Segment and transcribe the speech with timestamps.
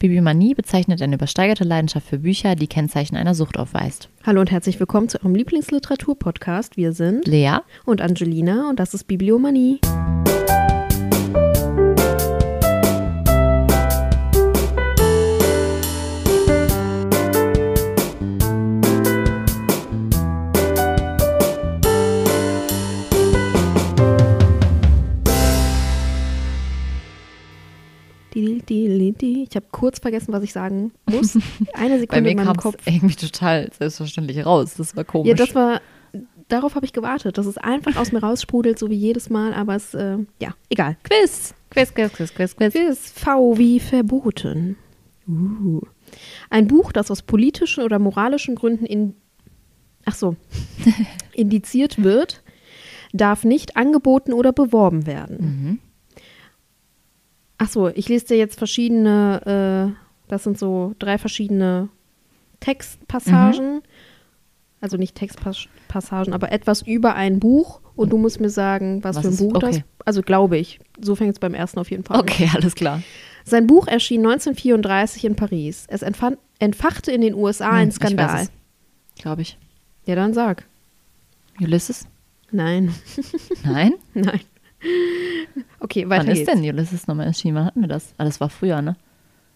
[0.00, 4.08] Bibliomanie bezeichnet eine übersteigerte Leidenschaft für Bücher, die Kennzeichen einer Sucht aufweist.
[4.24, 6.78] Hallo und herzlich willkommen zu eurem Lieblingsliteratur-Podcast.
[6.78, 9.78] Wir sind Lea und Angelina und das ist Bibliomanie.
[28.68, 31.38] Ich habe kurz vergessen, was ich sagen muss.
[31.72, 32.76] Eine Sekunde Bei mir in meinem Kopf.
[32.86, 34.74] irgendwie total selbstverständlich raus.
[34.76, 35.28] Das war komisch.
[35.28, 35.80] Ja, das war.
[36.48, 39.76] Darauf habe ich gewartet, dass es einfach aus mir raussprudelt, so wie jedes Mal, aber
[39.76, 40.96] es, äh, ja, egal.
[41.04, 41.54] Quiz.
[41.70, 42.72] Quiz, Quiz, Quiz, Quiz, Quiz.
[42.72, 44.76] Quiz V wie verboten.
[45.28, 45.80] Uh.
[46.48, 49.14] Ein Buch, das aus politischen oder moralischen Gründen in.
[50.04, 50.34] Ach so.
[51.32, 52.42] indiziert wird,
[53.12, 55.38] darf nicht angeboten oder beworben werden.
[55.38, 55.78] Mhm.
[57.62, 61.90] Ach so, ich lese dir jetzt verschiedene, äh, das sind so drei verschiedene
[62.60, 63.82] Textpassagen.
[64.80, 69.22] Also nicht Textpassagen, aber etwas über ein Buch und du musst mir sagen, was, Was
[69.22, 69.84] für ein ist- Buch das okay.
[70.06, 70.80] Also glaube ich.
[71.02, 72.22] So fängt es beim ersten auf jeden Fall an.
[72.22, 73.02] Okay, alles klar.
[73.44, 75.84] Sein Buch erschien 1934 in Paris.
[75.88, 78.46] Es entfachte in den USA einen Hm, weiß Skandal.
[79.20, 79.58] Glaube ich.
[80.06, 80.64] Ja, dann sag.
[81.60, 82.06] Ulysses?
[82.52, 82.94] Nein,
[83.64, 83.92] Nein?
[84.14, 84.40] nein.
[85.80, 86.50] Okay, weiter Wann ist geht's.
[86.52, 87.56] denn Ulysses nochmal erschienen?
[87.56, 88.14] Wann hatten wir das?
[88.18, 88.96] Ah, das war früher, ne?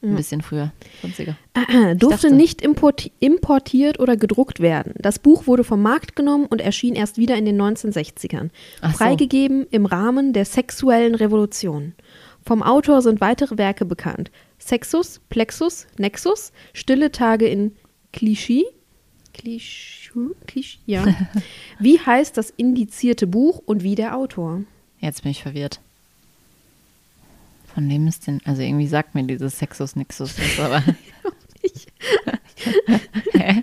[0.02, 0.16] Ein Ja.
[0.16, 0.72] bisschen früher.
[1.02, 1.34] 20er.
[1.96, 4.94] durfte dachte- nicht importi importiert oder gedruckt werden.
[4.98, 8.50] Das Buch wurde vom Markt genommen und erschien erst wieder in den 1960ern.
[8.82, 8.98] Ach so.
[8.98, 11.94] Freigegeben im Rahmen der sexuellen Revolution.
[12.46, 14.30] Vom Autor sind weitere Werke bekannt.
[14.58, 17.72] Sexus, Plexus, Nexus, Stille Tage in
[18.12, 18.66] Clichy.
[19.32, 20.10] Clichy,
[20.46, 21.04] Clichy ja.
[21.80, 24.62] Wie heißt das indizierte Buch und wie der Autor?
[25.04, 25.80] Jetzt bin ich verwirrt.
[27.74, 30.82] Von wem ist denn, also irgendwie sagt mir dieses Sexus Nixus was, aber.
[33.32, 33.62] Hä?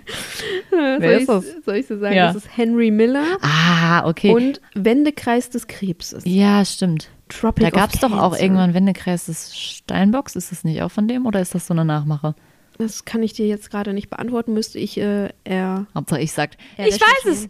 [0.70, 1.44] soll, ist ich, das?
[1.64, 2.14] soll ich so sagen?
[2.14, 2.26] Ja.
[2.32, 4.32] Das ist Henry Miller Ah, okay.
[4.32, 6.22] und Wendekreis des Krebses.
[6.26, 7.08] ja, stimmt.
[7.28, 10.36] Tropic Da gab es doch auch irgendwann Wendekreis des Steinbocks.
[10.36, 12.34] Ist das nicht auch von dem oder ist das so eine Nachmache?
[12.78, 16.58] Das kann ich dir jetzt gerade nicht beantworten, müsste ich äh, eher Hauptsache ich sagt,
[16.78, 17.48] ich weiß es,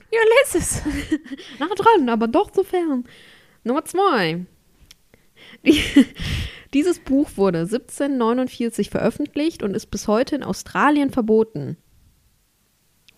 [0.54, 0.82] Ulysses.
[1.58, 3.04] nah dran, aber doch zu fern.
[3.64, 4.44] Nummer zwei.
[5.64, 5.80] Die,
[6.74, 11.76] dieses Buch wurde 1749 veröffentlicht und ist bis heute in Australien verboten.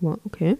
[0.01, 0.57] Wow, okay.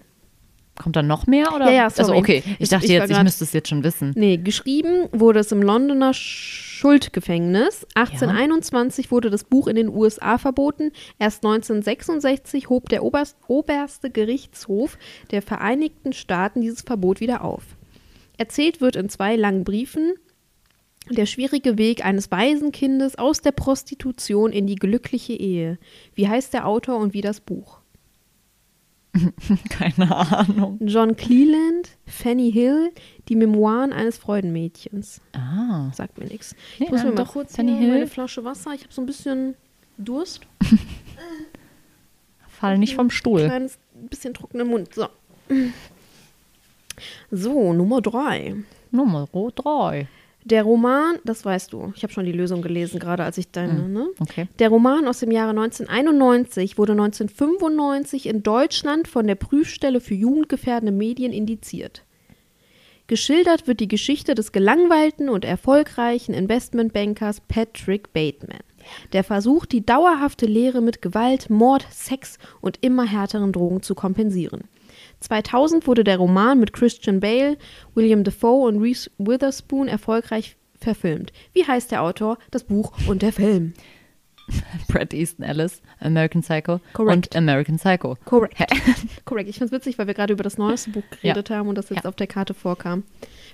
[0.81, 1.53] Kommt da noch mehr?
[1.55, 1.67] Oder?
[1.67, 2.17] Ja, ja, Also sorry.
[2.17, 4.11] okay, ich Ich- dachte ich jetzt, ich grad- müsste es jetzt schon wissen.
[4.15, 7.87] Nee, geschrieben wurde es im Londoner Schuldgefängnis.
[7.95, 10.91] 1821 wurde das Buch in den USA verboten.
[11.17, 14.97] Erst 1966 hob der Oberst, oberste Gerichtshof
[15.31, 17.63] der Vereinigten Staaten dieses Verbot wieder auf.
[18.37, 20.13] Erzählt wird in zwei langen Briefen
[21.09, 25.77] der schwierige Weg eines Waisenkindes aus der Prostitution in die glückliche Ehe.
[26.15, 27.79] Wie heißt der Autor und wie das Buch?
[29.69, 30.79] Keine Ahnung.
[30.81, 32.91] John Cleland, Fanny Hill,
[33.29, 35.21] die Memoiren eines Freudenmädchens.
[35.33, 36.55] Ah, Sagt mir nichts.
[36.79, 37.89] Nee, Ich muss ja, mir mal kurz Fanny Hill.
[37.89, 38.73] meine Flasche Wasser.
[38.73, 39.55] Ich habe so ein bisschen
[39.97, 40.41] Durst.
[42.47, 43.43] fall nicht vom Stuhl.
[43.45, 43.77] Kleines
[44.09, 44.93] bisschen trockenen Mund.
[44.93, 45.07] So.
[47.31, 48.55] So, Nummer drei.
[48.91, 50.07] Nummer drei.
[50.47, 53.83] Der Roman, das weißt du, ich habe schon die Lösung gelesen, gerade als ich deine,
[53.83, 53.93] Hm.
[53.93, 54.07] ne?
[54.19, 54.47] Okay.
[54.59, 60.91] Der Roman aus dem Jahre 1991 wurde 1995 in Deutschland von der Prüfstelle für jugendgefährdende
[60.91, 62.03] Medien indiziert.
[63.07, 68.59] Geschildert wird die Geschichte des gelangweilten und erfolgreichen Investmentbankers Patrick Bateman,
[69.13, 74.63] der versucht, die dauerhafte Lehre mit Gewalt, Mord, Sex und immer härteren Drogen zu kompensieren.
[75.25, 77.57] 2000 wurde der Roman mit Christian Bale,
[77.95, 81.33] William Defoe und Reese Witherspoon erfolgreich verfilmt.
[81.53, 83.73] Wie heißt der Autor, das Buch und der Film?
[84.87, 87.15] Brad Easton Ellis, American Psycho Correct.
[87.15, 88.15] und American Psycho.
[88.25, 88.59] Korrekt.
[89.47, 91.89] Ich finde es witzig, weil wir gerade über das neueste Buch geredet haben und das
[91.89, 92.09] jetzt Ja.
[92.09, 93.03] auf der Karte vorkam.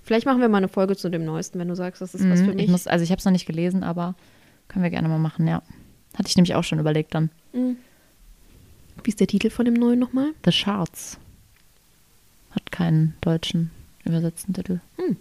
[0.04, 2.42] Vielleicht machen wir mal eine Folge zu dem neuesten, wenn du sagst, das ist was
[2.42, 2.66] für Mhm, mich.
[2.66, 4.16] Ich muss, also ich habe es noch nicht gelesen, aber
[4.68, 5.64] können wir gerne mal machen, ja.
[6.18, 7.30] Hatte ich nämlich auch schon überlegt dann.
[7.54, 7.78] Mhm.
[9.04, 10.32] Wie ist der Titel von dem neuen nochmal?
[10.46, 11.18] The Shards.
[12.52, 13.72] Hat keinen deutschen
[14.06, 14.80] übersetzten Titel.
[14.98, 15.18] Hm.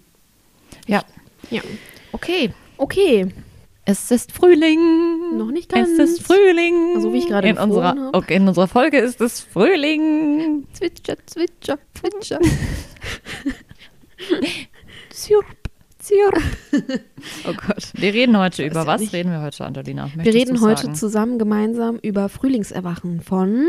[0.86, 1.02] Ja.
[1.50, 1.62] Ja.
[2.12, 2.50] Okay.
[2.76, 3.28] Okay.
[3.84, 5.36] Es ist Frühling.
[5.38, 5.88] Noch nicht ganz.
[5.98, 6.94] Es ist Frühling.
[6.96, 8.16] Also, wie ich gerade in unserer, hab.
[8.16, 10.66] okay, in unserer Folge ist es Frühling.
[10.72, 12.38] Zwitscher, zwitscher, zwitscher.
[15.10, 15.44] Zirp,
[15.98, 16.34] zirp.
[17.48, 17.90] oh Gott.
[17.94, 19.00] Wir reden heute über was?
[19.00, 20.06] nicht- Reden wir heute, Angelina?
[20.08, 23.66] wir Möchtest reden du heute zusammen gemeinsam über Frühlingserwachen von.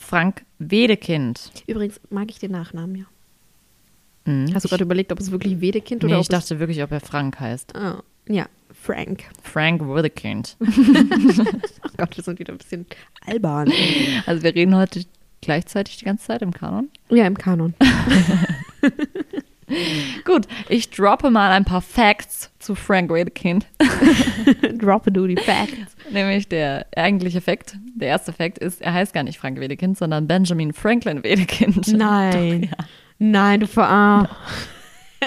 [0.00, 1.52] Frank Wedekind.
[1.66, 3.04] Übrigens mag ich den Nachnamen, ja.
[4.24, 4.52] Mhm.
[4.54, 6.90] Hast du gerade überlegt, ob es wirklich Wedekind oder Nee, ob ich dachte wirklich, ob
[6.90, 7.76] er Frank heißt.
[7.76, 9.24] Ah, ja, Frank.
[9.42, 10.56] Frank Wedekind.
[11.82, 11.96] Oh Gott.
[11.96, 12.86] Gott, wir sind wieder ein bisschen
[13.26, 13.70] albern.
[14.24, 15.04] Also wir reden heute
[15.42, 16.88] gleichzeitig die ganze Zeit im Kanon.
[17.10, 17.74] Ja, im Kanon.
[20.24, 23.66] Gut, ich droppe mal ein paar Facts zu Frank Wedekind.
[24.78, 25.96] Droppe du die Facts.
[26.10, 30.26] Nämlich der eigentliche Fakt, der erste Fakt ist, er heißt gar nicht Frank Wedekind, sondern
[30.26, 31.88] Benjamin Franklin Wedekind.
[31.88, 32.62] Nein.
[32.62, 32.84] Doch, ja.
[33.18, 34.30] Nein, du verarsch.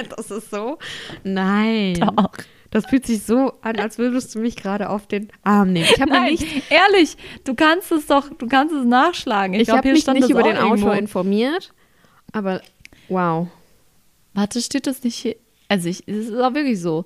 [0.09, 0.79] Das ist so.
[1.23, 1.93] Nein.
[1.99, 2.31] Doch.
[2.71, 5.87] Das fühlt sich so an, als würdest du mich gerade auf den Arm nehmen.
[5.93, 9.53] Ich habe mir nicht, ehrlich, du kannst es doch, du kannst es nachschlagen.
[9.53, 10.91] Ich, ich habe mich nicht über den Autor irgendwo.
[10.91, 11.71] informiert,
[12.31, 12.61] aber
[13.09, 13.47] wow.
[14.33, 15.35] Warte, steht das nicht hier?
[15.69, 17.05] Also ich, es ist auch wirklich so.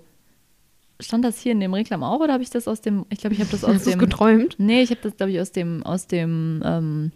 [1.00, 3.36] Stand das hier in dem Reklam auch oder habe ich das aus dem, ich glaube,
[3.36, 4.56] ich habe das aus Hast dem, geträumt?
[4.58, 7.12] nee, ich habe das, glaube ich, aus dem, aus dem, ähm,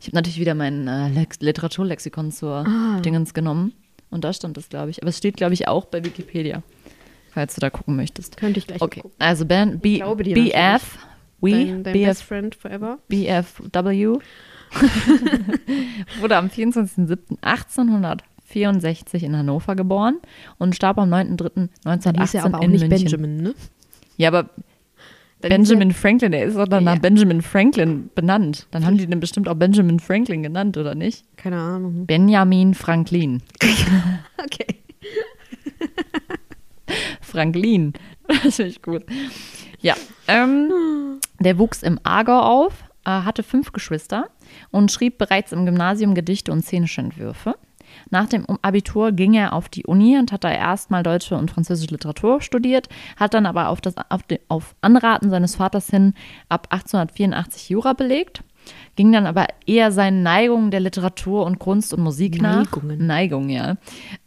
[0.00, 3.00] ich habe natürlich wieder mein äh, Lex Literaturlexikon zur Ah.
[3.00, 3.72] Dingens genommen
[4.10, 5.00] und da stand das, glaube ich.
[5.02, 6.62] Aber es steht, glaube ich, auch bei Wikipedia,
[7.30, 8.36] falls du da gucken möchtest.
[8.36, 9.16] Könnte ich gleich Okay, gucken.
[9.18, 10.98] also Ben, B, glaube dir BF,
[11.40, 12.98] we, Dein, dein Best BF, Friend Forever.
[13.08, 14.18] BFW
[16.20, 16.50] wurde am
[18.54, 20.18] 24.07.1864 in Hannover geboren
[20.58, 23.04] und starb am 9.03.1918 Hieß ja aber auch in nicht München.
[23.04, 23.54] Benjamin, ne?
[24.16, 24.50] Ja, aber
[25.40, 27.00] Dann Benjamin Franklin, der ist doch dann nach Ja.
[27.00, 28.66] Benjamin Franklin benannt.
[28.70, 31.20] Dann haben die den bestimmt auch Benjamin Franklin genannt, oder nicht?
[31.22, 32.06] Ja, keine Ahnung.
[32.06, 33.42] Benjamin Franklin.
[34.44, 34.66] Okay.
[37.20, 37.92] Franklin.
[38.44, 39.04] Das finde ich gut.
[39.80, 39.94] Ja,
[40.28, 44.28] ähm, der wuchs im Aargau auf, äh, hatte fünf Geschwister
[44.70, 47.54] und schrieb bereits im Gymnasium Gedichte und szenische Entwürfe.
[48.14, 51.90] Nach dem Abitur ging er auf die Uni und hat da erstmal deutsche und französische
[51.90, 56.14] Literatur studiert, hat dann aber auf, das, auf, de, auf Anraten seines Vaters hin
[56.48, 58.44] ab 1884 Jura belegt,
[58.94, 62.66] ging dann aber eher seinen Neigungen der Literatur und Kunst und Musik nach.
[62.66, 63.04] Neigungen.
[63.04, 63.78] Neigung, ja.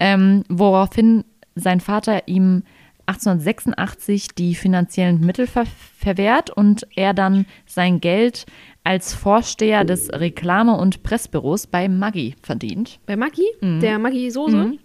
[0.01, 1.23] Ähm, woraufhin
[1.55, 2.63] sein Vater ihm
[3.05, 5.63] 1886 die finanziellen Mittel ver
[5.97, 8.47] verwehrt und er dann sein Geld
[8.87, 12.99] als Vorsteher des Reklame- und Pressbüros bei Maggi verdient.
[13.05, 13.43] Bei Maggi?
[13.59, 13.81] Mhm.
[13.81, 14.77] Der Maggi-Soße?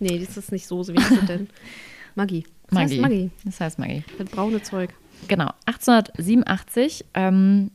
[0.00, 0.92] Nee, das ist nicht Soße.
[0.92, 1.48] Wie heißt das denn?
[2.16, 2.42] Maggi.
[2.68, 3.30] Das heißt Maggi.
[3.44, 4.02] Das heißt Maggi.
[4.18, 4.92] Das braune Zeug.
[5.28, 5.52] Genau.
[5.66, 7.70] 1887 ähm,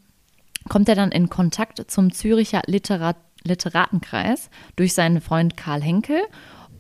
[0.68, 3.16] kommt er dann in Kontakt zum Züricher Literat
[3.46, 6.20] Literatenkreis durch seinen Freund Karl Henkel.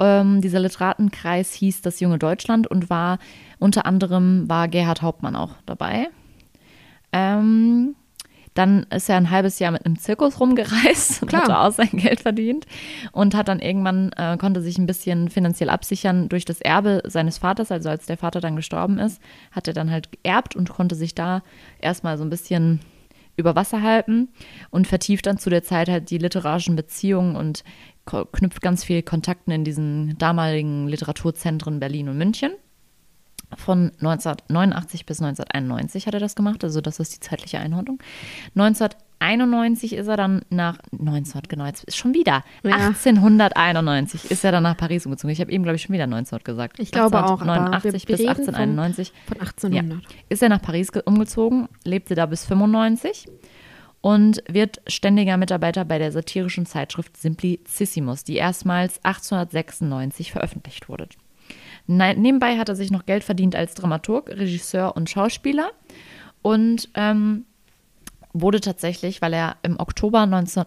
[0.02, 3.20] Ähm, dieser Literatenkreis hieß das junge Deutschland und war
[3.58, 6.10] unter anderem war Gerhard Hauptmann auch dabei.
[7.14, 7.96] Ähm,
[8.54, 12.22] dann ist er ein halbes Jahr mit einem Zirkus rumgereist und hat auch sein Geld
[12.22, 12.66] verdient
[13.12, 17.38] und hat dann irgendwann, äh, konnte sich ein bisschen finanziell absichern durch das Erbe seines
[17.38, 19.22] Vaters, also als der Vater dann gestorben ist,
[19.52, 21.44] hat er dann halt geerbt und konnte sich da
[21.80, 22.82] erstmal so ein bisschen
[23.38, 24.30] über Wasser halten
[24.70, 27.64] und vertieft dann zu der Zeit halt die literarischen Beziehungen und
[28.06, 32.52] knüpft ganz viel Kontakten in diesen damaligen Literaturzentren Berlin und München.
[33.58, 38.00] Von 1989 bis 1991 hat er das gemacht, also das ist die zeitliche Einordnung.
[38.56, 42.44] 1991 ist er dann nach 1900, genau, jetzt ist schon wieder.
[42.64, 42.76] Ja.
[42.88, 45.32] 1891 ist er dann nach Paris umgezogen.
[45.32, 46.80] Ich habe eben, glaube ich, schon wieder 1900 gesagt.
[46.80, 50.02] Ich glaube auch, aber 1989 wir bis reden vom- 1891 Von 1800.
[50.30, 53.28] ist er nach Paris ge- umgezogen, lebte da bis 95
[54.02, 61.08] und wird ständiger Mitarbeiter bei der satirischen Zeitschrift Simplicissimus, die erstmals 1896 veröffentlicht wurde.
[61.92, 65.72] Ne nebenbei hat er sich noch Geld verdient als Dramaturg, Regisseur und Schauspieler
[66.42, 67.46] und ähm,
[68.34, 70.64] wurde tatsächlich, weil er im Oktober 19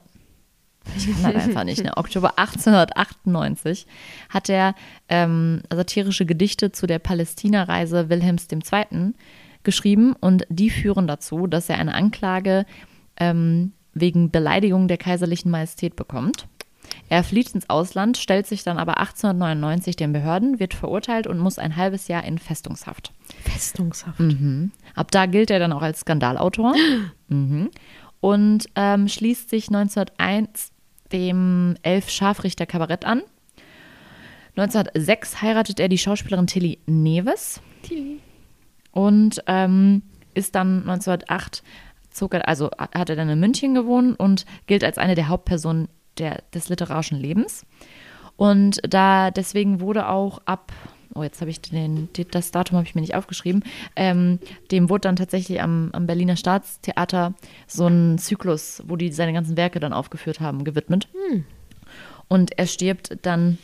[0.97, 1.93] ich kann das einfach nicht, ne?
[1.97, 3.87] Oktober 1898
[4.29, 4.75] hat er
[5.09, 9.15] ähm, satirische Gedichte zu der Palästina-Reise Wilhelms II.
[9.63, 12.67] geschrieben und die führen dazu, dass er eine Anklage
[13.17, 16.47] ähm, wegen Beleidigung der kaiserlichen Majestät bekommt.
[17.09, 21.59] Er flieht ins Ausland, stellt sich dann aber 1899 den Behörden, wird verurteilt und muss
[21.59, 23.13] ein halbes Jahr in Festungshaft.
[23.43, 24.21] Festungshaft.
[24.21, 24.73] Mhm.
[24.95, 26.75] Ab da gilt er dann auch als Skandalautor
[27.29, 27.71] mhm.
[28.21, 30.73] und ähm, schließt sich 1901
[31.13, 33.23] dem Elf Scharfrichter Kabarett an.
[34.57, 37.61] 1906 heiratet er die Schauspielerin Tilly Neves
[38.93, 40.03] und ähm,
[40.35, 41.63] ist dann 1908
[42.15, 45.89] zog er, also hat er dann in München gewohnt und gilt als eine der Hauptpersonen
[46.19, 47.67] der, des literarischen Lebens.
[48.37, 50.73] Und da deswegen wurde auch ab,
[51.15, 53.63] oh jetzt habe ich den, das Datum habe ich mir nicht aufgeschrieben,
[53.95, 54.41] ähm,
[54.73, 57.35] dem wurde dann tatsächlich am, am Berliner Staatstheater
[57.67, 61.09] so ein Zyklus, wo die seine ganzen Werke dann aufgeführt haben, gewidmet.
[62.29, 63.59] Und er stirbt dann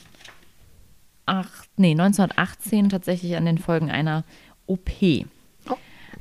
[1.31, 4.25] ach, nee, 1918 tatsächlich an den Folgen einer
[4.67, 4.91] OP.
[5.69, 5.77] Oh.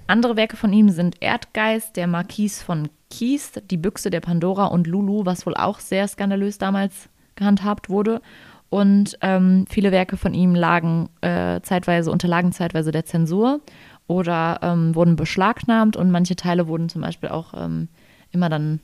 [0.05, 4.87] Andere Werke von ihm sind Erdgeist, der Marquis von Kies, die Büchse der Pandora und
[4.87, 8.21] Lulu, was wohl auch sehr skandalös damals gehandhabt wurde.
[8.69, 13.61] Und ähm, viele Werke von ihm lagen äh, zeitweise, unterlagen zeitweise der Zensur.
[14.09, 17.89] oder ähm, wurden beschlagnahmt und manche Teile wurden zum Beispiel auch ähm,
[18.31, 18.79] immer dann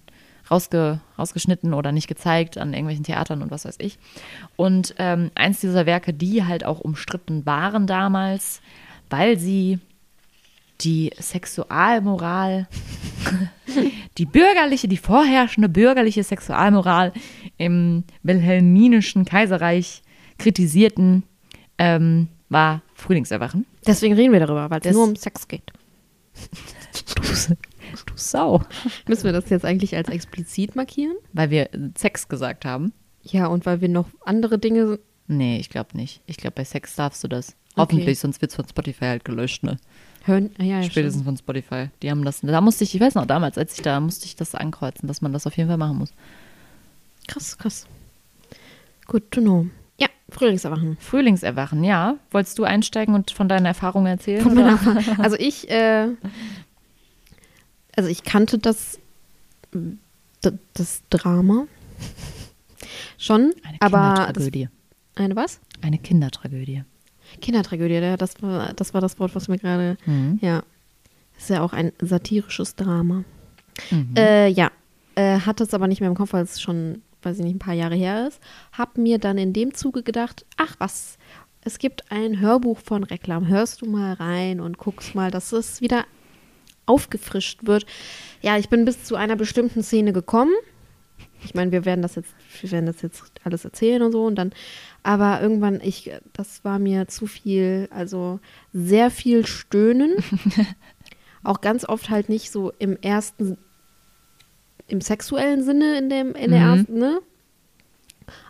[0.50, 3.98] rausge, rausgeschnitten oder nicht gezeigt an irgendwelchen Theatern und was weiß ich.
[4.55, 8.62] Und ähm, eins dieser Werke, die halt auch umstritten waren damals,
[9.10, 9.79] weil sie
[10.82, 12.67] die Sexualmoral,
[14.17, 17.13] die bürgerliche, die vorherrschende bürgerliche Sexualmoral
[17.58, 20.01] im wilhelminischen Kaiserreich
[20.38, 21.24] kritisierten,
[21.77, 23.65] ähm, war Frühlingserwachen.
[23.86, 25.72] Deswegen reden wir darüber, weil es nur um Sex geht.
[27.13, 28.62] Du, du Sau.
[29.08, 31.15] Müssen wir das jetzt eigentlich als explizit markieren?
[31.34, 32.94] Weil wir Sex gesagt haben.
[33.22, 35.00] Ja, und weil wir noch andere Dinge.
[35.27, 36.22] Nee, ich glaube nicht.
[36.25, 37.55] Ich glaube, bei Sex darfst du das.
[37.77, 39.77] Hoffentlich, sonst wird es von Spotify halt gelöscht, ne?
[40.25, 40.50] Hören.
[40.58, 41.89] Ah, ja, ja, Spätestens von Spotify.
[42.01, 42.41] Die haben das.
[42.41, 45.22] Da musste ich, ich weiß noch, damals, als ich da, musste ich das ankreuzen, dass
[45.22, 46.10] man das auf jeden Fall machen muss.
[46.10, 47.27] stimmt.
[47.27, 47.88] Krass, krass.
[49.08, 49.67] Good to know.
[50.00, 50.98] Ja, Frühlingserwachen.
[51.00, 52.17] Frühlingserwachen, ja.
[52.32, 54.41] Wolltest du einsteigen und von deinen Erfahrungen erzählen?
[54.41, 54.79] Von meiner,
[55.20, 56.10] also ich, äh,
[57.96, 59.00] also ich kannte das,
[60.74, 61.67] das Drama
[63.17, 63.98] schon, Eine aber
[64.34, 64.70] das, Kindertragödie.
[65.15, 65.60] eine was?
[65.82, 66.84] Eine Kindertragödie.
[67.41, 70.39] Kindertragödie, ja, das war, das war das Wort, was mir gerade, Mhm.
[70.41, 70.63] ja,
[71.38, 73.24] ist ja auch ein satirisches Drama.
[73.91, 74.13] Mhm.
[74.15, 74.72] Äh, ja,
[75.15, 77.60] äh, hatte es aber nicht mehr im Kopf, weil es schon, weiß ich nicht, ein
[77.60, 78.39] paar Jahre her ist.
[78.72, 81.17] Hab mir dann in dem Zuge gedacht, ach was,
[81.62, 83.48] es gibt ein Hörbuch von Reklam.
[83.48, 86.05] Hörst du mal rein und guckst mal, dass es wieder
[86.86, 87.86] aufgefrischt wird.
[88.41, 90.53] Ja, ich bin bis zu einer bestimmten Szene gekommen.
[91.46, 94.36] Ich meine, wir werden das jetzt, wir werden das jetzt alles erzählen und so und
[94.36, 94.52] dann,
[95.04, 98.40] aber irgendwann, ich, das war mir zu viel, also
[98.74, 100.16] sehr viel Stöhnen.
[101.44, 103.58] Auch ganz oft halt nicht so im ersten,
[104.88, 106.78] im sexuellen Sinne in dem, in der Mhm.
[106.78, 107.20] ersten, ne?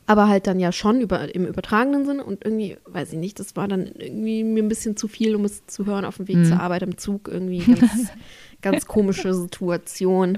[0.07, 3.55] Aber halt dann ja schon über, im übertragenen Sinne und irgendwie, weiß ich nicht, das
[3.55, 6.37] war dann irgendwie mir ein bisschen zu viel, um es zu hören auf dem Weg
[6.37, 6.43] Mhm.
[6.45, 7.27] zur Arbeit im Zug.
[7.27, 8.11] Irgendwie ganz,
[8.61, 10.37] ganz komische Situation.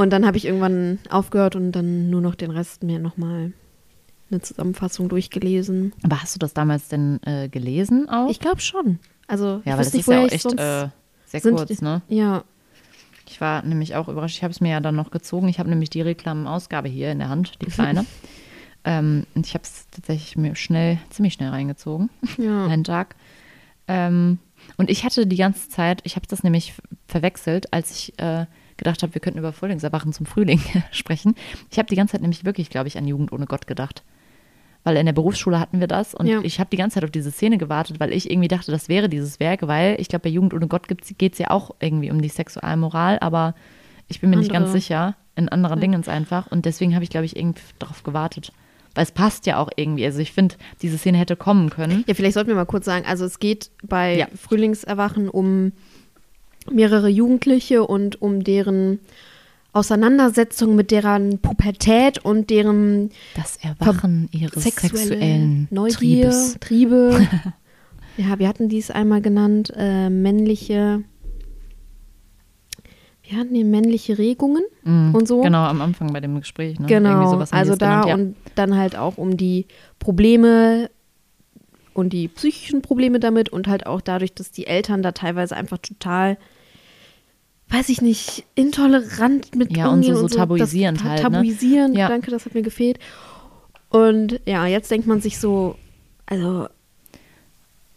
[0.00, 3.52] Und dann habe ich irgendwann aufgehört und dann nur noch den Rest mir nochmal
[4.30, 5.92] eine Zusammenfassung durchgelesen.
[6.02, 8.30] Aber hast du das damals denn äh, gelesen auch?
[8.30, 8.98] Ich glaube schon.
[9.26, 10.88] Also, ja, weiß das nicht, ist ja auch echt äh,
[11.26, 12.00] sehr kurz, ne?
[12.08, 12.44] Ja,
[13.28, 14.38] Ich war nämlich auch überrascht.
[14.38, 15.48] Ich habe es mir ja dann noch gezogen.
[15.48, 18.06] Ich habe nämlich die Reklamausgabe hier in der Hand, die kleine.
[18.84, 22.08] ähm, und ich habe es tatsächlich mir schnell, ziemlich schnell reingezogen.
[22.38, 22.64] ja.
[22.68, 23.16] einen Tag.
[23.86, 24.38] Ähm,
[24.78, 26.72] und ich hatte die ganze Zeit, ich habe das nämlich
[27.06, 28.46] verwechselt, als ich äh,
[28.80, 30.60] gedacht habe, wir könnten über Frühlingserwachen zum Frühling
[30.90, 31.36] sprechen.
[31.70, 34.02] Ich habe die ganze Zeit nämlich wirklich, glaube ich, an Jugend ohne Gott gedacht.
[34.82, 36.40] Weil in der Berufsschule hatten wir das und Ja.
[36.42, 39.08] ich habe die ganze Zeit auf diese Szene gewartet, weil ich irgendwie dachte, das wäre
[39.10, 42.20] dieses Werk, weil ich glaube, bei Jugend ohne Gott geht es ja auch irgendwie um
[42.22, 43.54] die Sexualmoral, aber
[44.08, 44.78] ich bin mir nicht ganz Andere.
[44.80, 45.80] sicher, in anderen Ja.
[45.82, 46.46] Dingens einfach.
[46.50, 48.52] Und deswegen habe ich, glaube ich, irgendwie darauf gewartet.
[48.94, 50.04] Weil es passt ja auch irgendwie.
[50.04, 52.02] Also ich finde, diese Szene hätte kommen können.
[52.08, 54.26] Ja, vielleicht sollten wir mal kurz sagen, also es geht bei Ja.
[54.34, 55.72] Frühlingserwachen um
[56.70, 59.00] mehrere Jugendliche und um deren
[59.72, 66.56] Auseinandersetzung mit deren Pubertät und deren Das Erwachen ihres sexuelle sexuellen Neugier, Triebes.
[66.60, 67.28] Triebe.
[68.16, 71.04] ja, wir hatten dies einmal genannt, äh, männliche,
[73.22, 75.40] wir hatten die männliche Regungen Mhm, und so.
[75.42, 76.80] Genau, am Anfang bei dem Gespräch.
[76.80, 76.86] Ne?
[76.86, 78.14] Genau, also da genannt, ja.
[78.14, 79.66] und dann halt auch um die
[79.98, 80.90] Probleme
[82.00, 85.78] und die psychischen Probleme damit und halt auch dadurch, dass die Eltern da teilweise einfach
[85.78, 86.36] total,
[87.68, 91.30] weiß ich nicht, intolerant mit Ja, und so- so das tabuisierend ta- halt, ne?
[91.30, 92.08] Tabuisieren, Ja.
[92.08, 92.98] danke, das hat mir gefehlt.
[93.90, 95.76] Und ja, jetzt denkt man sich so,
[96.26, 96.66] also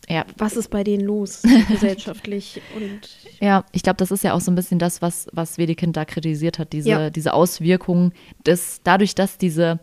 [0.09, 0.25] ja.
[0.37, 3.01] was ist bei denen los gesellschaftlich und
[3.39, 6.05] Ja, ich glaube, das ist ja auch so ein bisschen das, was, was Wedekind da
[6.05, 7.09] kritisiert hat, diese, Ja.
[7.09, 8.11] diese Auswirkungen,
[8.45, 9.79] des, dadurch, dass diese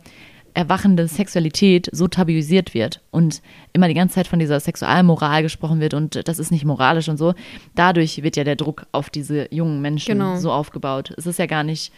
[0.53, 3.41] erwachende Sexualität so tabuisiert wird und
[3.73, 7.17] immer die ganze Zeit von dieser Sexualmoral gesprochen wird und das ist nicht moralisch und
[7.17, 7.33] so,
[7.75, 10.37] dadurch wird ja der Druck auf diese jungen Menschen Genau.
[10.37, 11.13] so aufgebaut.
[11.17, 11.91] Es ist ja gar nicht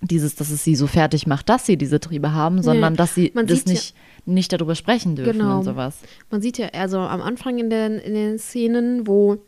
[0.00, 3.30] dieses, dass es sie so fertig macht, dass sie diese Triebe haben, sondern dass sie
[3.34, 3.94] Man das sieht ja- nicht,
[4.26, 5.58] nicht darüber sprechen dürfen Genau.
[5.58, 5.98] und sowas.
[6.30, 9.38] Man sieht ja, also am Anfang in den, in den Szenen, wo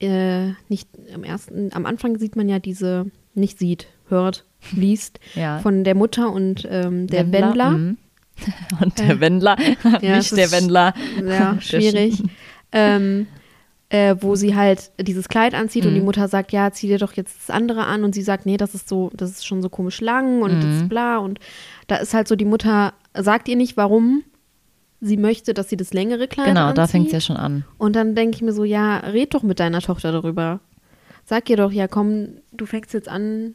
[0.00, 5.58] äh, nicht am ersten, am Anfang sieht man ja diese, nicht sieht, hört, liest, Ja.
[5.58, 7.70] von der Mutter und ähm, der Wendler.
[7.70, 7.98] mhm.
[8.80, 9.56] Und der Wendler,
[10.02, 10.92] Ja, nicht der Wendler.
[11.24, 12.20] Ja, schwierig.
[12.72, 13.28] ähm,
[13.90, 15.96] äh, wo sie halt dieses Kleid anzieht und Mhm.
[15.96, 18.56] die Mutter sagt, ja, zieh dir doch jetzt das andere an und sie sagt, nee,
[18.56, 20.80] das ist so, das ist schon so komisch lang und das Mhm.
[20.82, 21.38] ist bla und
[21.86, 24.24] da ist halt so, die Mutter sagt ihr nicht, warum
[25.00, 26.78] sie möchte, dass sie das längere Kleid Genau, anzieht.
[26.78, 27.64] da fängt es ja schon an.
[27.78, 30.58] Und dann denke ich mir so, ja, red doch mit deiner Tochter darüber.
[31.24, 33.54] Sag ihr doch, ja, komm, du fängst jetzt an,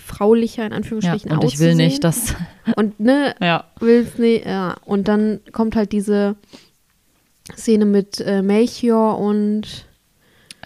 [0.00, 1.76] fraulicher in Ja, Anführungsstrichen und ich will auszusehen.
[1.76, 2.34] nicht, dass.
[2.76, 3.64] Und ne, Ja.
[3.80, 4.76] willst nicht, ja.
[4.84, 6.36] Und dann kommt halt diese
[7.56, 9.86] Szene mit äh, Melchior und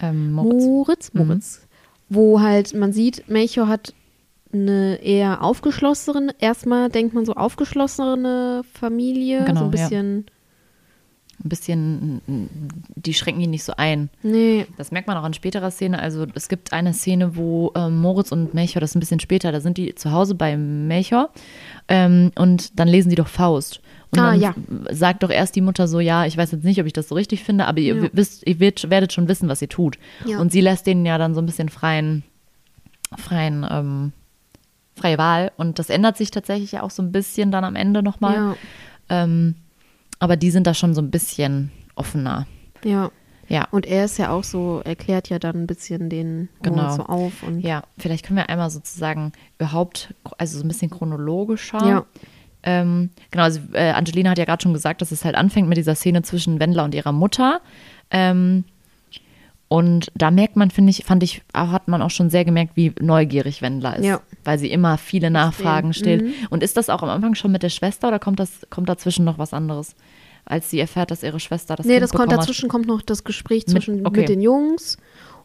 [0.01, 0.63] Ähm, Moritz.
[0.65, 1.27] Moritz, Mhm.
[1.27, 1.67] Moritz.
[2.09, 3.93] Wo halt, man sieht, Melchior hat
[4.53, 9.87] eine eher aufgeschlossene, erstmal denkt man so aufgeschlossene Familie, Genau, so ein ja.
[11.45, 12.21] Ein bisschen,
[12.95, 14.09] die schränken ihn nicht so ein.
[14.23, 15.99] nee, Das merkt man auch in späterer Szene.
[15.99, 19.51] Also es gibt eine Szene, wo ähm, Moritz und Melchior, das ist ein bisschen später,
[19.51, 21.29] da sind die zu Hause bei Melchior
[21.87, 23.79] ähm, und dann lesen die doch Faust.
[24.11, 24.55] Und Ah, dann ja.
[24.89, 27.15] sagt doch erst die Mutter so, ja, ich weiß jetzt nicht, ob ich das so
[27.15, 28.09] richtig finde, aber ihr, Ja.
[28.13, 29.99] wisst, ihr wird, werdet schon wissen, was ihr tut.
[30.25, 30.39] Ja.
[30.39, 32.23] Und sie lässt denen ja dann so ein bisschen freien,
[33.17, 34.13] freien, ähm,
[34.95, 35.51] freie Wahl.
[35.57, 38.33] Und das ändert sich tatsächlich ja auch so ein bisschen dann am Ende nochmal.
[38.35, 38.55] ja,
[39.09, 39.55] Ähm,
[40.19, 42.47] aber die sind da schon so ein bisschen offener.
[42.83, 43.11] ja.
[43.47, 43.67] Ja.
[43.69, 46.95] Und er ist ja auch so, erklärt ja dann ein bisschen den Genau.
[46.95, 51.87] So auf und Ja, vielleicht können wir einmal sozusagen überhaupt, also so ein bisschen chronologischer.
[51.87, 52.05] Ja.
[52.63, 55.77] Ähm, genau, also äh, Angelina hat ja gerade schon gesagt, dass es halt anfängt mit
[55.77, 57.61] dieser Szene zwischen Wendler und ihrer Mutter.
[58.09, 58.63] Ähm,
[59.67, 62.73] und da merkt man, finde ich, fand ich, auch- hat man auch schon sehr gemerkt,
[62.75, 64.05] wie neugierig Wendler ist.
[64.05, 64.21] Ja.
[64.43, 66.23] Weil sie immer viele Nachfragen stellt.
[66.23, 66.33] Mhm.
[66.51, 69.25] Und ist das auch am Anfang schon mit der Schwester oder kommt das, kommt dazwischen
[69.25, 69.95] noch was anderes?
[70.45, 72.43] Als sie erfährt, dass ihre Schwester das Nee, Kind das kommt, bekommen hat.
[72.47, 74.25] dazwischen kommt noch das Gespräch Mit- zwischen mit, okay.
[74.25, 74.97] den Jungs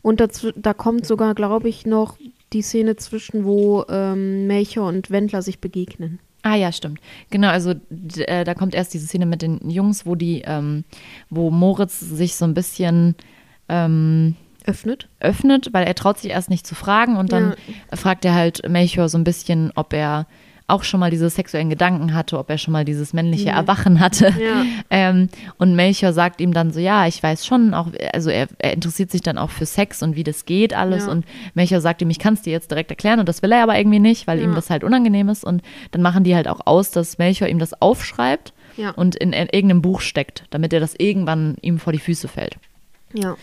[0.02, 2.16] und dazw da kommt sogar, glaube ich, noch
[2.52, 6.18] die Szene zwischen, wo ähm, Melchior und Wendler sich begegnen.
[6.42, 7.00] Ah ja, stimmt.
[7.30, 7.74] Genau, also
[8.16, 10.84] äh, da kommt erst diese Szene mit den Jungs, wo die, ähm,
[11.30, 13.14] wo Moritz sich so ein bisschen
[13.70, 14.36] ähm,
[14.66, 15.08] Öffnet?
[15.20, 17.54] öffnet, weil er traut sich erst nicht zu fragen und dann
[17.94, 20.26] fragt er halt Melchior so ein bisschen, ob er
[20.66, 24.32] auch schon mal diese sexuellen Gedanken hatte, ob er schon mal dieses männliche Erwachen hatte.
[24.38, 24.64] Ja.
[24.92, 28.72] Ähm, und Melchior sagt ihm dann so, ja, ich weiß schon, auch, also er, er
[28.72, 31.06] interessiert sich dann auch für Sex und wie das geht alles.
[31.06, 31.12] Ja.
[31.12, 31.24] Und
[31.54, 33.78] Melchior sagt ihm, ich kann es dir jetzt direkt erklären und das will er aber
[33.78, 34.44] irgendwie nicht, weil Ja.
[34.44, 35.44] ihm das halt unangenehm ist.
[35.44, 35.62] Und
[35.92, 38.90] dann machen die halt auch aus, dass Melchior ihm das aufschreibt Ja.
[38.90, 42.56] und in, in irgendeinem Buch steckt, damit er das irgendwann ihm vor die Füße fällt.
[43.12, 43.36] Ja.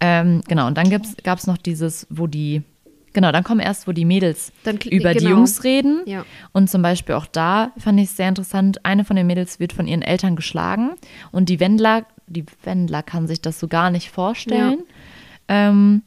[0.00, 2.62] Ähm, genau, und dann gab es noch dieses, wo die,
[3.12, 4.52] genau, dann kommen erst, wo die Mädels
[4.90, 5.30] über die genau.
[5.30, 6.02] Jungs reden.
[6.06, 6.24] Ja.
[6.52, 9.72] Und zum Beispiel auch da fand ich es sehr interessant, eine von den Mädels wird
[9.72, 10.92] von ihren Eltern geschlagen
[11.32, 14.82] und die Wendler, die Wendler kann sich das so gar nicht vorstellen.
[15.48, 16.02] Ähm,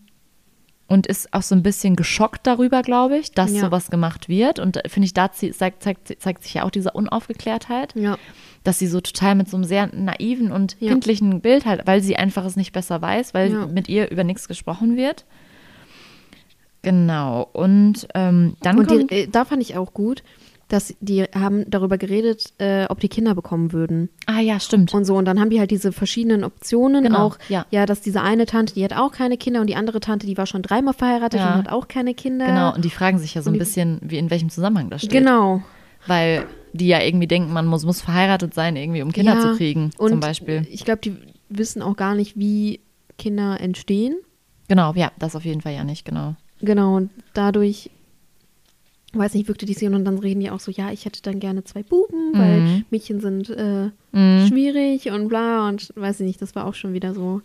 [0.88, 3.62] und ist auch so ein bisschen geschockt darüber, glaube ich, dass Ja.
[3.62, 4.60] sowas gemacht wird.
[4.60, 8.18] Und finde ich, da zeigt, zeigt, zeigt sich ja auch diese Unaufgeklärtheit Ja.
[8.64, 10.90] dass sie so total mit so einem sehr naiven und Ja.
[10.92, 13.66] kindlichen Bild halt, weil sie einfach es nicht besser weiß, weil Ja.
[13.68, 15.26] mit ihr über nichts gesprochen wird.
[16.82, 17.50] Genau.
[17.54, 20.24] Und ähm, dann Und kommt, die, äh, da fand ich auch gut,
[20.68, 24.94] dass die haben darüber geredet, äh, ob die Kinder bekommen würden ah ja, stimmt.
[24.94, 25.16] und so.
[25.16, 27.04] Und dann haben die halt diese verschiedenen Optionen.
[27.04, 27.86] Genau, auch, ja.
[27.86, 30.46] dass diese eine Tante, die hat auch keine Kinder und die andere Tante, die war
[30.46, 31.54] schon dreimal verheiratet Ja.
[31.54, 32.46] und hat auch keine Kinder.
[32.46, 32.74] genau.
[32.76, 35.12] Und die fragen sich ja so ein bisschen, wie in welchem Zusammenhang das steht.
[35.12, 35.62] Genau.
[36.06, 39.56] Weil die ja irgendwie denken, man muss, muss verheiratet sein, irgendwie, um Kinder Ja, zu
[39.56, 40.68] kriegen, und zum Beispiel.
[40.70, 41.16] Ich glaube, die
[41.50, 42.82] wissen auch gar nicht, wie
[43.18, 44.16] Kinder entstehen.
[44.68, 46.36] Genau, ja, das auf jeden Fall ja nicht, genau.
[46.60, 47.90] Genau, und dadurch,
[49.14, 51.40] weiß nicht, wirkte die Szene und dann reden die auch so, ja, ich hätte dann
[51.40, 52.86] gerne zwei Buben, weil Mhm.
[52.90, 54.48] Mädchen sind äh, Mhm.
[54.48, 57.42] schwierig und bla und weiß ich nicht, das war auch schon wieder so.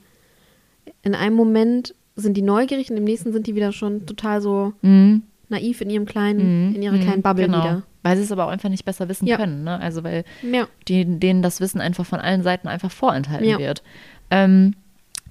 [1.03, 4.72] In einem Moment sind die neugierig und im nächsten sind die wieder schon total so
[4.83, 5.22] Mhm.
[5.48, 6.75] naiv in ihrem kleinen, Mhm.
[6.75, 7.01] in ihrer Mhm.
[7.01, 7.59] kleinen Bubble genau.
[7.59, 7.83] wieder.
[8.03, 9.37] Weil sie es aber auch einfach nicht besser wissen Ja.
[9.37, 9.79] können, ne?
[9.81, 13.59] Also weil Ja, die, denen das Wissen einfach von allen Seiten einfach vorenthalten Ja.
[13.59, 13.83] wird.
[14.31, 14.75] Ähm,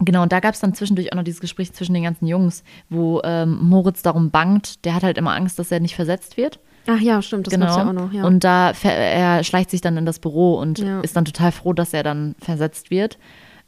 [0.05, 2.63] genau, und da gab es dann zwischendurch auch noch dieses Gespräch zwischen den ganzen Jungs,
[2.89, 6.59] wo ähm, Moritz darum bangt, der hat halt immer Angst, dass er nicht versetzt wird.
[6.87, 7.65] ach ja, stimmt, das genau.
[7.67, 8.23] gab's ja auch noch, ja.
[8.25, 11.01] Und da er schleicht sich dann in das Büro und Ja.
[11.01, 13.17] ist dann total froh, dass er dann versetzt wird.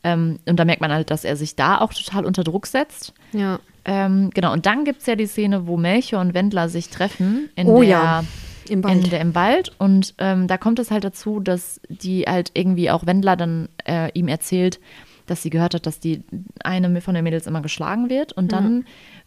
[0.03, 3.13] Ähm, und da merkt man halt, dass er sich da auch total unter Druck setzt.
[3.31, 3.59] ja.
[3.85, 7.49] Ähm, genau, und dann gibt es ja die Szene, wo Melchior und Wendler sich treffen
[7.57, 8.23] in Oh der ja,
[8.69, 9.03] im Wald.
[9.03, 9.73] in der, im Wald.
[9.77, 14.09] Und ähm, da kommt es halt dazu, dass die halt irgendwie auch Wendler dann äh,
[14.13, 14.79] ihm erzählt,
[15.25, 16.23] dass sie gehört hat, dass die
[16.63, 18.33] eine von den Mädels immer geschlagen wird.
[18.33, 18.85] Und dann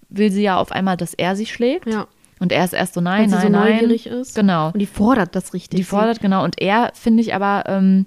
[0.09, 1.87] will sie ja auf einmal, dass er sie schlägt.
[1.87, 2.07] Ja.
[2.39, 4.21] Und er ist erst so, nein, Weil sie nein, so nein.
[4.21, 4.35] ist.
[4.35, 4.67] Genau.
[4.73, 5.79] Und die fordert das richtig.
[5.79, 6.45] Die fordert, genau.
[6.45, 8.07] Und er, finde ich aber, ähm,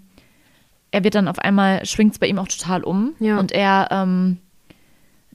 [0.91, 3.13] er wird dann auf einmal, schwingt es bei ihm auch total um.
[3.19, 3.39] Ja.
[3.39, 4.37] Und er ähm,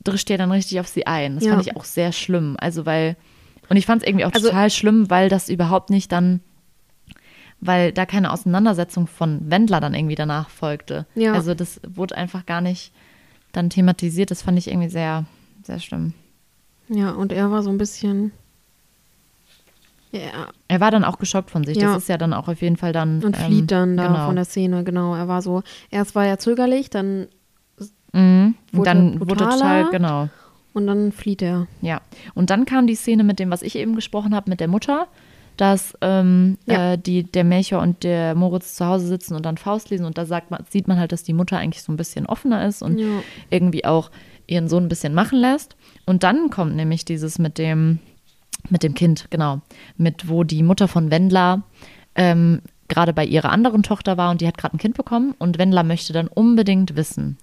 [0.04, 1.34] drischt ja dann richtig auf sie ein.
[1.36, 1.50] Das Ja.
[1.54, 2.56] fand ich auch sehr schlimm.
[2.60, 3.16] Also, weil,
[3.68, 6.40] und ich fand es irgendwie auch Also- total schlimm, weil das überhaupt nicht dann,
[7.64, 11.06] weil da keine Auseinandersetzung von Wendler dann irgendwie danach folgte.
[11.14, 11.32] Ja.
[11.32, 12.92] Also, das wurde einfach gar nicht
[13.52, 14.30] dann thematisiert.
[14.30, 15.24] Das fand ich irgendwie sehr,
[15.62, 16.12] sehr schlimm.
[16.88, 18.32] Ja, und er war so ein bisschen.
[20.12, 21.76] Ja, Er war dann auch geschockt von sich.
[21.78, 21.88] Ja.
[21.92, 23.24] Das ist ja dann auch auf jeden Fall dann.
[23.24, 24.26] und ähm, flieht dann da genau.
[24.26, 25.14] von der Szene, genau.
[25.16, 27.26] Er war so, erst war er zögerlich, dann
[28.12, 28.54] Mhm.
[28.70, 29.52] Wurde dann wurde brutaler.
[29.56, 30.28] total, genau.
[30.72, 31.66] und dann flieht er.
[31.82, 32.00] Ja.
[32.34, 35.08] Und dann kam die Szene mit dem, was ich eben gesprochen habe, mit der Mutter.
[35.56, 36.92] Dass ähm, Ja.
[36.94, 40.18] äh, die, der Melchior und der Moritz zu Hause sitzen und dann Faust lesen und
[40.18, 42.82] da sagt man, sieht man halt, dass die Mutter eigentlich so ein bisschen offener ist
[42.82, 43.22] und Ja.
[43.50, 44.10] irgendwie auch
[44.46, 45.74] ihren Sohn ein bisschen machen lässt.
[46.06, 47.98] Und dann kommt nämlich dieses mit dem,
[48.68, 49.60] mit dem Kind, genau,
[49.96, 51.62] mit wo die Mutter von Wendler
[52.14, 55.58] ähm, gerade bei ihrer anderen Tochter war und die hat gerade ein Kind bekommen und
[55.58, 57.38] Wendler möchte dann unbedingt wissen,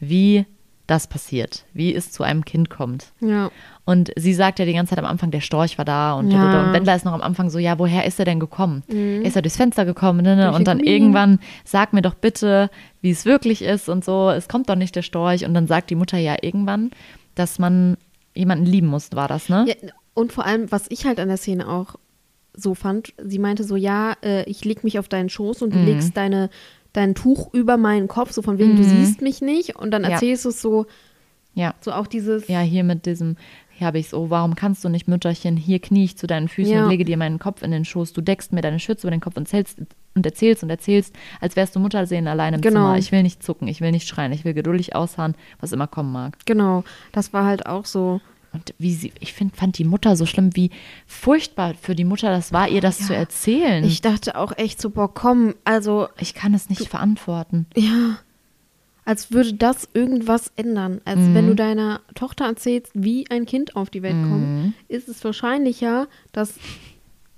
[0.00, 0.44] wie
[0.86, 3.12] das passiert, wie es zu einem Kind kommt.
[3.20, 3.50] Ja.
[3.86, 6.66] Und sie sagt ja die ganze Zeit am Anfang, der Storch war da und, Ja.
[6.66, 8.82] und Wendler ist noch am Anfang so, ja, woher ist er denn gekommen?
[9.22, 10.22] Ist er durchs Fenster gekommen?
[10.22, 10.44] Ne, ne?
[10.48, 10.92] Durch Und dann Kamin.
[10.92, 12.68] irgendwann, sag mir doch bitte,
[13.00, 15.44] wie es wirklich ist und so, es kommt doch nicht der Storch.
[15.46, 16.90] Und dann sagt die Mutter ja irgendwann,
[17.34, 17.96] dass man
[18.34, 19.64] jemanden lieben muss, war das, ne?
[19.68, 19.74] Ja,
[20.12, 21.94] und vor allem, was ich halt an der Szene auch
[22.56, 25.78] so fand, sie meinte so, ja, äh, ich leg mich auf deinen Schoß und du
[25.78, 25.86] Mhm.
[25.86, 26.50] legst deine,
[26.94, 29.76] dein Tuch über meinen Kopf, so von wegen, du siehst mich nicht.
[29.76, 30.10] Und dann Ja.
[30.10, 30.86] erzählst du es so,
[31.54, 31.74] Ja.
[31.82, 33.36] so auch dieses, Ja, hier mit diesem,
[33.70, 36.48] hier habe ich es, oh, warum kannst du nicht, Mütterchen, hier knie ich zu deinen
[36.48, 36.84] Füßen Ja.
[36.84, 39.20] und lege dir meinen Kopf in den Schoß, du deckst mir deine Schürze über den
[39.20, 39.78] Kopf und erzählst
[40.14, 42.80] und erzählst und erzählst, als wärst du Muttersehen allein im Genau.
[42.86, 42.98] Zimmer.
[42.98, 46.12] Ich will nicht zucken, ich will nicht schreien, ich will geduldig ausharren, was immer kommen
[46.12, 46.38] mag.
[46.46, 48.20] genau, das war halt auch so,
[48.54, 50.70] Und wie sie, ich find, fand die Mutter so schlimm, wie
[51.06, 53.84] furchtbar für die Mutter das war, ihr das zu erzählen.
[53.84, 57.66] ich dachte auch echt so, boah, komm, also, ich kann es nicht verantworten.
[57.76, 58.18] ja,
[59.04, 61.00] als würde das irgendwas ändern.
[61.04, 61.34] Als Mhm.
[61.34, 64.28] wenn du deiner Tochter erzählst, wie ein Kind auf die Welt Mhm.
[64.28, 66.54] kommt, ist es wahrscheinlicher, dass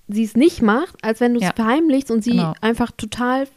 [0.07, 1.53] sie es nicht macht, als wenn du es Ja.
[1.55, 2.55] verheimlichst und sie Genau.
[2.61, 3.49] einfach total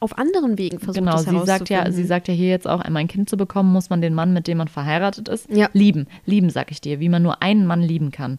[0.00, 2.80] auf anderen Wegen versucht, Genau, es sie sagt ja, sie sagt ja hier jetzt auch,
[2.80, 5.68] einmal ein Kind zu bekommen, muss man den Mann, mit dem man verheiratet ist, Ja.
[5.72, 6.06] lieben.
[6.24, 8.38] Lieben, sag ich dir, wie man nur einen Mann lieben kann.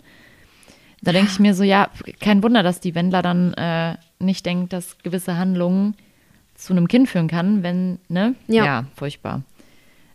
[1.02, 4.74] Da denke ich mir so, ja, kein Wunder, dass die Wendler dann äh, nicht denkt,
[4.74, 5.96] dass gewisse Handlungen
[6.56, 8.34] zu einem Kind führen kann, wenn, ne?
[8.48, 8.86] Ja.
[8.96, 9.44] furchtbar.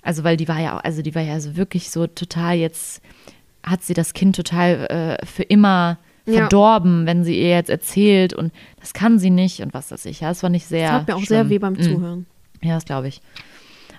[0.02, 3.00] Also, weil die war ja auch, also die war ja so wirklich so total jetzt,
[3.62, 5.98] hat sie das Kind total äh, für immer Ja.
[6.26, 10.20] Verdorben, wenn sie ihr jetzt erzählt und das kann sie nicht und was weiß ich.
[10.20, 10.88] Ja, das fand ich sehr.
[10.88, 11.26] Das hat mir auch schlimm.
[11.26, 11.80] sehr weh beim Mm.
[11.82, 12.26] Zuhören.
[12.62, 13.20] Ja, das glaube ich.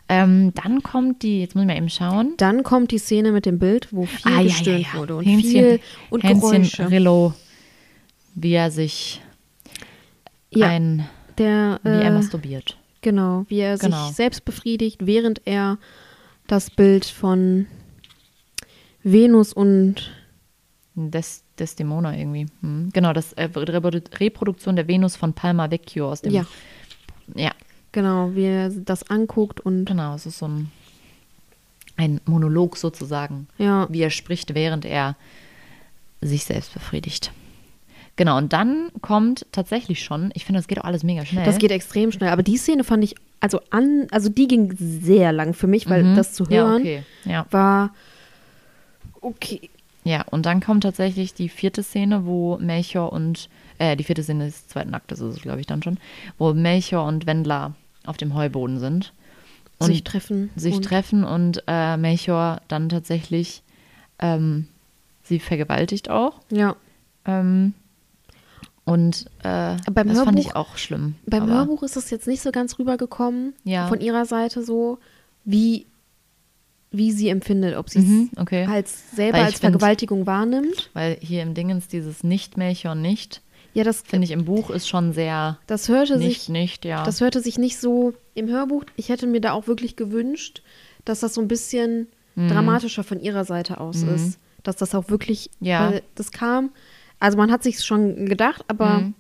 [0.10, 2.34] Ähm, dann kommt die, jetzt muss ich mal eben schauen.
[2.38, 6.42] Dann kommt die Szene mit dem Bild, wo viel gestöhnt wurde und viel und Hänschen
[6.52, 6.92] Geräusche.
[6.92, 7.34] Rillo,
[8.36, 9.22] wie er sich
[10.50, 11.08] Ja, ein,
[11.38, 12.78] der, wie er äh, masturbiert.
[13.02, 14.08] genau, wie er Genau.
[14.08, 15.78] sich selbst befriedigt, während er
[16.48, 17.66] das Bild von
[19.04, 20.12] Venus und
[20.96, 22.48] Des, Desdemona irgendwie.
[22.62, 22.90] Hm.
[22.94, 26.34] Genau, das äh, Reprodu- Reproduktion der Venus von Palma Vecchio aus dem.
[26.34, 26.46] ja,
[27.36, 27.52] ja,
[27.92, 30.16] genau, wie er das anguckt und genau.
[30.16, 30.72] Es ist so ein,
[31.96, 35.16] ein Monolog sozusagen, ja, wie er spricht, während er
[36.22, 37.32] sich selbst befriedigt.
[38.16, 41.46] Genau, und dann kommt tatsächlich schon, ich finde, das geht auch alles mega schnell.
[41.46, 42.30] das geht extrem schnell.
[42.30, 46.16] Aber die Szene fand ich, also an, also die ging sehr lang für mich, weil
[46.16, 46.52] das zu Mhm.
[46.52, 47.04] ja, hören okay.
[47.26, 47.46] Ja.
[47.52, 47.94] war
[49.22, 49.70] okay.
[50.04, 54.46] Ja, und dann kommt tatsächlich die vierte Szene, wo Melchior und, äh, die vierte Szene
[54.46, 55.98] des zweiten Aktes ist es, glaube ich, dann schon,
[56.38, 57.74] wo Melchior und Wendler
[58.06, 59.14] auf dem Heuboden sind.
[59.80, 60.50] Und sich treffen.
[60.56, 63.64] sich und, treffen und äh, Melchior dann tatsächlich
[64.20, 64.68] ähm,
[65.24, 66.40] sie vergewaltigt auch.
[66.52, 66.76] Ja.
[67.26, 67.74] Ähm,
[68.86, 71.16] und äh, Beim das fand ich Hörbuch- auch schlimm.
[71.26, 73.88] Beim Hörbuch ist es jetzt nicht so ganz rübergekommen Ja.
[73.88, 75.00] von ihrer Seite so,
[75.46, 75.86] wie,
[76.94, 78.66] wie sie empfindet, ob sie es Mhm, okay.
[78.66, 80.90] als selber als find- Vergewaltigung wahrnimmt.
[80.94, 83.42] Weil hier im Dingens dieses Nicht-Melchior nicht,
[83.74, 87.04] Ja, das, finde ich im Buch ist schon sehr das hörte nicht, sich, nicht, ja.
[87.04, 88.84] das hörte sich nicht so im Hörbuch.
[88.96, 90.62] Ich hätte mir da auch wirklich gewünscht,
[91.06, 92.50] dass das so ein bisschen Mhm.
[92.50, 94.40] dramatischer von ihrer Seite aus ist.
[94.64, 95.94] Dass das auch wirklich, Ja.
[96.16, 96.72] das kam,
[97.20, 99.14] also man hat sich schon gedacht, aber Mhm.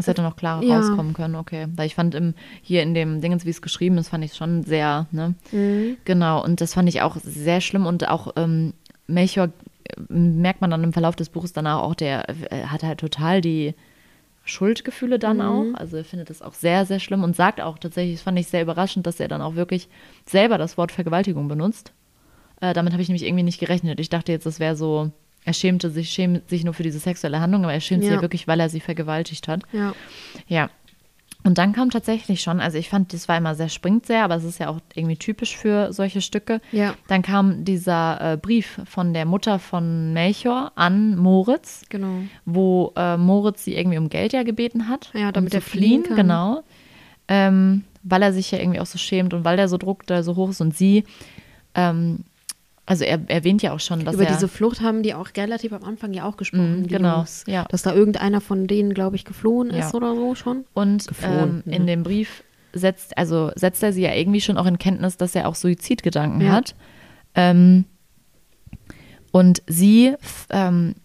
[0.00, 0.76] Es hätte noch klarer Ja.
[0.76, 1.66] rauskommen können, okay.
[1.76, 4.62] Weil ich fand im, hier in dem Dingens, wie es geschrieben ist, fand ich schon
[4.64, 5.34] sehr, ne?
[5.52, 5.96] Mhm.
[6.04, 8.72] Genau, und das fand ich auch sehr schlimm und auch ähm,
[9.06, 9.46] Melchior
[9.84, 13.40] äh, merkt man dann im Verlauf des Buches danach auch, der äh, hat halt total
[13.40, 13.74] die
[14.44, 15.42] Schuldgefühle dann Mhm.
[15.42, 15.66] auch.
[15.74, 18.48] Also er findet das auch sehr, sehr schlimm und sagt auch tatsächlich, das fand ich
[18.48, 19.88] sehr überraschend, dass er dann auch wirklich
[20.26, 21.92] selber das Wort Vergewaltigung benutzt.
[22.60, 24.00] Äh, damit habe ich nämlich irgendwie nicht gerechnet.
[24.00, 25.10] Ich dachte jetzt, das wäre so,
[25.44, 28.16] er schämte sich, schämt sich nur für diese sexuelle Handlung, aber er schämt sich Ja.
[28.16, 29.62] ja wirklich, weil er sie vergewaltigt hat.
[29.72, 29.92] ja.
[30.48, 30.70] Ja.
[31.42, 34.34] Und dann kam tatsächlich schon, also ich fand, das war immer sehr springt sehr, aber
[34.34, 36.60] es ist ja auch irgendwie typisch für solche Stücke.
[36.70, 36.92] Ja.
[37.08, 42.18] Dann kam dieser äh, Brief von der Mutter von Melchior an Moritz, Genau.
[42.44, 45.10] wo äh, Moritz sie irgendwie um Geld ja gebeten hat.
[45.14, 46.16] Ja, damit um er fliehen, kann.
[46.16, 46.62] genau.
[47.26, 50.22] Ähm, weil er sich ja irgendwie auch so schämt und weil der so Druck da
[50.22, 51.04] so hoch ist und sie,
[51.74, 52.24] ähm,
[52.90, 55.72] also er erwähnt ja auch schon, dass Über er diese Flucht haben die auch relativ
[55.72, 56.78] am Anfang ja auch gesprochen.
[56.80, 57.44] Mhm, die genau, Jungs.
[57.46, 57.64] ja.
[57.70, 59.86] Dass da irgendeiner von denen, glaube ich, geflohen Ja.
[59.86, 60.64] ist oder so schon.
[60.74, 64.66] Und Geflohen, ähm, in dem Brief setzt, also setzt er sie ja irgendwie schon auch
[64.66, 66.50] in Kenntnis, dass er auch Suizidgedanken Ja.
[66.50, 66.74] hat.
[67.36, 67.84] Ähm,
[69.30, 70.14] und sie
[70.50, 70.96] ähm,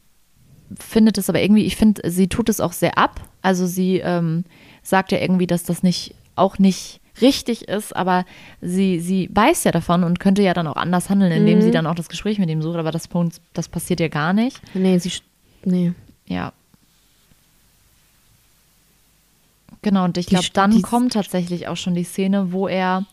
[0.80, 3.22] findet es aber irgendwie, ich finde, sie tut es auch sehr ab.
[3.44, 4.44] Also sie ähm,
[4.82, 8.26] sagt ja irgendwie, dass das nicht auch nicht richtig ist, aber
[8.62, 11.62] sie, sie weiß ja davon und könnte ja dann auch anders handeln, indem Mhm.
[11.64, 14.34] sie dann auch das Gespräch mit ihm sucht, aber das, Punkt- das passiert ja gar
[14.34, 14.62] nicht.
[14.74, 15.12] Nee, sie.
[15.64, 15.94] Nee.
[16.28, 16.52] Ja.
[19.82, 23.06] Genau, und ich glaube, dann kommt tatsächlich auch schon die Szene, wo er,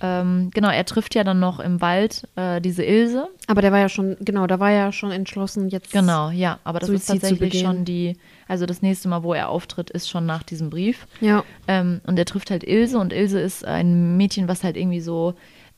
[0.00, 3.28] ähm, genau, er trifft ja dann noch im Wald äh, diese Ilse.
[3.46, 5.92] Aber der war ja schon, genau, da war er ja schon entschlossen, jetzt.
[5.92, 8.16] Genau, ja, aber das ist Suizid zu tatsächlich schon die,
[8.48, 11.06] also das nächste Mal, wo er auftritt, ist schon nach diesem Brief.
[11.20, 11.44] Ja.
[11.68, 15.34] Ähm, und er trifft halt Ilse und Ilse ist ein Mädchen, was halt irgendwie so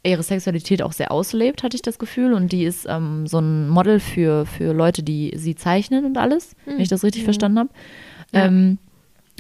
[0.07, 2.35] ihre Sexualität auch sehr auslebt, hatte ich das Gefühl.
[2.35, 6.55] Und die ist ähm, so ein Model für, für Leute, die sie zeichnen und alles,
[6.67, 7.71] wenn ich das richtig verstanden habe.
[8.33, 8.47] Ja.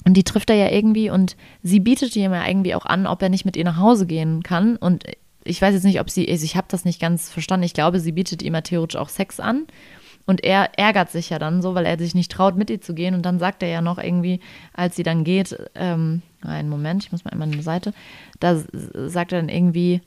[0.05, 3.23] Und die trifft er ja irgendwie und sie bietet ihm ja irgendwie auch an, ob
[3.23, 4.77] er nicht mit ihr nach Hause gehen kann.
[4.77, 5.05] Und
[5.45, 7.64] ich weiß jetzt nicht, ob sie, also ich habe das nicht ganz verstanden.
[7.64, 9.67] Ich glaube, sie bietet ihm ja theoretisch auch Sex an.
[10.27, 12.95] Und er ärgert sich ja dann so, weil er sich nicht traut, mit ihr zu
[12.95, 13.14] gehen.
[13.14, 14.40] Und dann sagt er ja noch irgendwie,
[14.73, 17.93] als sie dann geht, ähm, einen Moment, ich muss mal einmal eine Seite,
[18.40, 20.01] da sagt er dann irgendwie,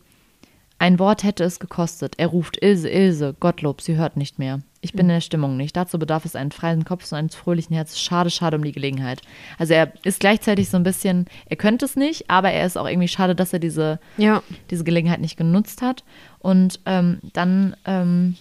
[0.79, 2.15] ein Wort hätte es gekostet.
[2.17, 4.61] Er ruft Ilse, Ilse, Gottlob, sie hört nicht mehr.
[4.79, 5.75] Ich bin in der Stimmung nicht.
[5.75, 7.99] Dazu bedarf es einen freien Kopf und eines fröhlichen Herzens.
[7.99, 9.21] Schade, schade um die Gelegenheit.
[9.57, 12.87] Also er ist gleichzeitig so ein bisschen, er könnte es nicht, aber er ist auch
[12.87, 14.43] irgendwie schade, dass er diese, Ja.
[14.69, 16.03] diese Gelegenheit nicht genutzt hat.
[16.39, 18.35] Und ähm, dann, ähm,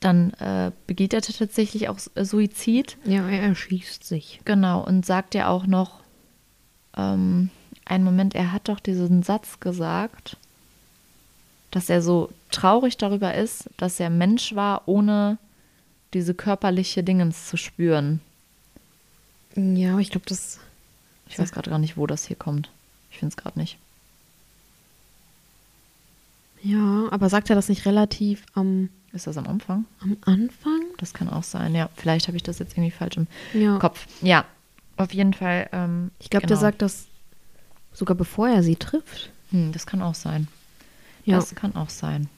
[0.00, 2.98] dann äh, begeht er tatsächlich auch äh, Suizid.
[3.04, 4.40] Ja, er erschießt sich.
[4.44, 6.00] Genau, und sagt ja auch noch,
[6.96, 7.50] ähm,
[7.86, 10.36] einen Moment, er hat doch diesen Satz gesagt,
[11.70, 15.38] dass er so traurig darüber ist, dass er Mensch war, ohne
[16.14, 18.20] diese körperliche Dingens zu spüren.
[19.54, 20.58] Ja, aber ich glaube, das.
[21.28, 22.70] Ich weiß gerade gar nicht, wo das hier kommt.
[23.10, 23.76] Ich finde es gerade nicht.
[26.62, 29.84] Ja, aber sagt er das nicht relativ am, Ist das am Anfang?
[30.00, 30.80] am Anfang?
[30.98, 31.88] Das kann auch sein, ja.
[31.96, 33.78] Vielleicht habe ich das jetzt irgendwie falsch im Ja.
[33.78, 34.06] Kopf.
[34.22, 34.44] Ja,
[34.96, 35.68] auf jeden Fall.
[35.72, 36.56] Ähm, Ich glaube, genau.
[36.58, 37.06] der sagt das
[37.92, 39.30] sogar bevor er sie trifft.
[39.50, 40.48] Hm, das kann auch sein.
[41.28, 41.36] Ja.
[41.36, 42.28] Das kann auch sein.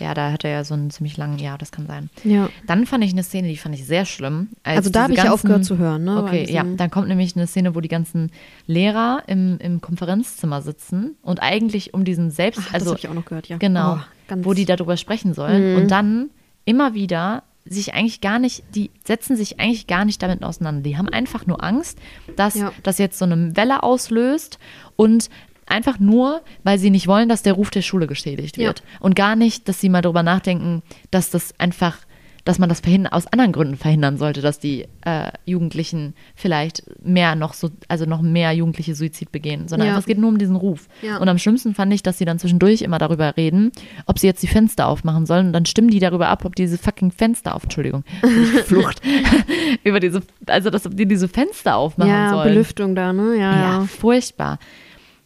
[0.00, 2.10] Ja, da hat er ja so einen ziemlich langen, ja, das kann sein.
[2.24, 2.48] Ja.
[2.66, 4.48] Dann fand ich eine Szene, die fand ich sehr schlimm.
[4.64, 6.20] als Also da habe ich ja ganzen- aufgehört zu hören, ne?
[6.20, 8.32] Okay, ja, dann kommt nämlich eine Szene, wo die ganzen
[8.66, 13.08] Lehrer im, im Konferenzzimmer sitzen und eigentlich um diesen Selbst, Ach, das also habe ich
[13.08, 13.56] auch noch gehört, ja.
[13.58, 13.98] genau,
[14.30, 15.82] Oh, wo die darüber sprechen sollen Mhm.
[15.82, 16.30] und dann
[16.64, 20.82] immer wieder sich eigentlich gar nicht, die setzen sich eigentlich gar nicht damit auseinander.
[20.82, 21.98] Die haben einfach nur Angst,
[22.36, 22.72] dass Ja.
[22.82, 24.58] das jetzt so eine Welle auslöst
[24.96, 25.30] und
[25.74, 28.68] einfach nur, weil sie nicht wollen, dass der Ruf der Schule geschädigt Ja.
[28.68, 28.82] wird.
[29.00, 31.98] Und gar nicht, dass sie mal drüber nachdenken, dass das einfach,
[32.46, 37.36] dass man das verhindern, aus anderen Gründen verhindern sollte, dass die äh, Jugendlichen vielleicht mehr
[37.36, 39.92] noch so, also noch mehr Jugendliche Suizid begehen, sondern Ja.
[39.94, 40.86] einfach, es geht nur um diesen Ruf.
[41.00, 41.16] Ja.
[41.16, 43.72] Und am schlimmsten fand ich, dass sie dann zwischendurch immer darüber reden,
[44.04, 45.46] ob sie jetzt die Fenster aufmachen sollen.
[45.46, 48.04] Und dann stimmen die darüber ab, ob diese fucking Fenster auf, Entschuldigung,
[48.66, 49.00] Flucht,
[49.82, 52.48] über diese, also dass ob die diese Fenster aufmachen ja, sollen.
[52.52, 53.36] Belüftung da, ne?
[53.38, 53.84] Ja, Ja, ja.
[53.86, 54.58] furchtbar.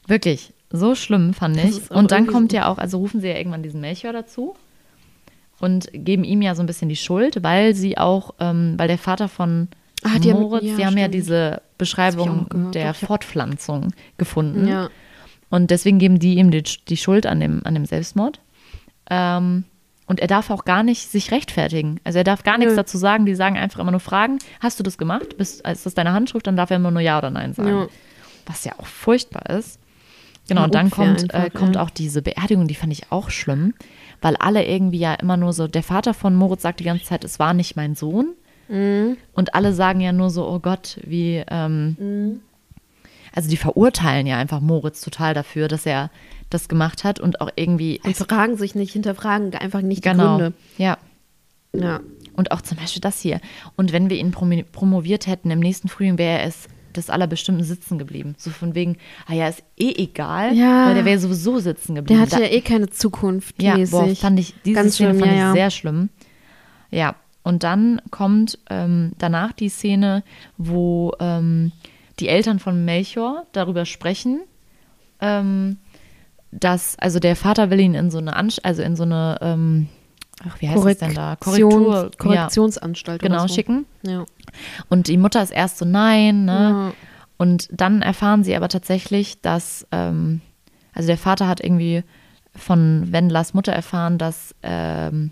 [0.09, 1.91] Wirklich, so schlimm fand ich.
[1.91, 4.55] Und dann kommt ja auch, also rufen sie ja irgendwann diesen Melchior dazu
[5.61, 8.99] und geben ihm ja so ein bisschen die Schuld, weil sie auch, ähm, weil der
[8.99, 9.69] Vater von
[10.05, 11.15] Ah, die haben- Moritz, ja, die haben ja stimmt.
[11.15, 14.67] diese ich auch Beschreibung der Fortpflanzung gefunden.
[14.69, 14.91] Ja.
[15.51, 18.41] Und deswegen geben die ihm die, die Schuld an dem, an dem Selbstmord.
[19.11, 19.65] Ähm,
[20.07, 22.01] und er darf auch gar nicht sich rechtfertigen.
[22.05, 22.77] Also er darf gar nichts Nö.
[22.77, 23.27] dazu sagen.
[23.27, 24.39] Die sagen einfach immer nur Fragen.
[24.61, 25.37] Hast du das gemacht?
[25.37, 26.47] Bist, ist das deine Handschrift?
[26.47, 27.69] Dann darf er immer nur Ja oder Nein sagen.
[27.69, 27.87] Ja.
[28.47, 29.79] Was ja auch furchtbar ist.
[30.49, 31.83] Genau, und dann kommt, äh, einfach, kommt ja.
[31.83, 33.75] auch diese Beerdigung, die fand ich auch schlimm,
[34.21, 37.23] weil alle irgendwie ja immer nur so, der Vater von Moritz sagt die ganze Zeit,
[37.23, 38.35] es war nicht mein Sohn.
[38.69, 39.17] Mhm.
[39.33, 42.41] Und alle sagen ja nur so, oh Gott, wie, ähm,
[43.35, 46.11] also die verurteilen ja einfach Moritz total dafür, dass er
[46.51, 50.39] das gemacht hat und auch irgendwie, Und fragen sich nicht, hinterfragen einfach nicht die genau,
[50.39, 50.55] Gründe.
[50.79, 50.99] ja.
[51.75, 52.01] Ja.
[52.35, 53.41] Und auch zum Beispiel das hier.
[53.77, 57.99] Und wenn wir ihn promoviert hätten im nächsten Frühling, wäre er es des allerbestimmten sitzen
[57.99, 58.35] geblieben.
[58.39, 60.87] So von wegen, ah ja, ist eh egal, Ja.
[60.87, 62.19] weil der wäre sowieso sitzen geblieben.
[62.19, 63.91] Der hatte Da- ja eh keine Zukunft Ja, mäßig.
[63.93, 66.09] boah, fand ich, diese Ganz Szene schlimm, fand ja, ich sehr schlimm.
[66.91, 70.23] Ja, und dann kommt ähm, danach die Szene,
[70.59, 71.73] wo ähm,
[72.21, 74.41] die Eltern von Melchior darüber sprechen,
[75.21, 75.79] ähm,
[76.51, 79.89] dass, also der Vater will ihn in so eine, Ansch also in so eine, ähm,
[80.47, 81.37] ach, wie heißt das denn da?
[81.37, 83.23] Korrektur, ja, Korrektionsanstalt.
[83.23, 83.55] genau, oder so.
[83.55, 83.87] schicken.
[84.03, 84.25] Ja.
[84.89, 86.53] Und die Mutter ist erst so, nein, ne?
[86.53, 86.93] Ja.
[87.37, 90.41] Und dann erfahren sie aber tatsächlich, dass, ähm,
[90.93, 92.03] also der Vater hat irgendwie
[92.55, 95.31] von Wendlers Mutter erfahren, dass ähm,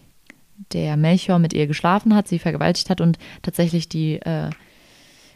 [0.73, 4.51] der Melchior mit ihr geschlafen hat, sie vergewaltigt hat und tatsächlich die äh,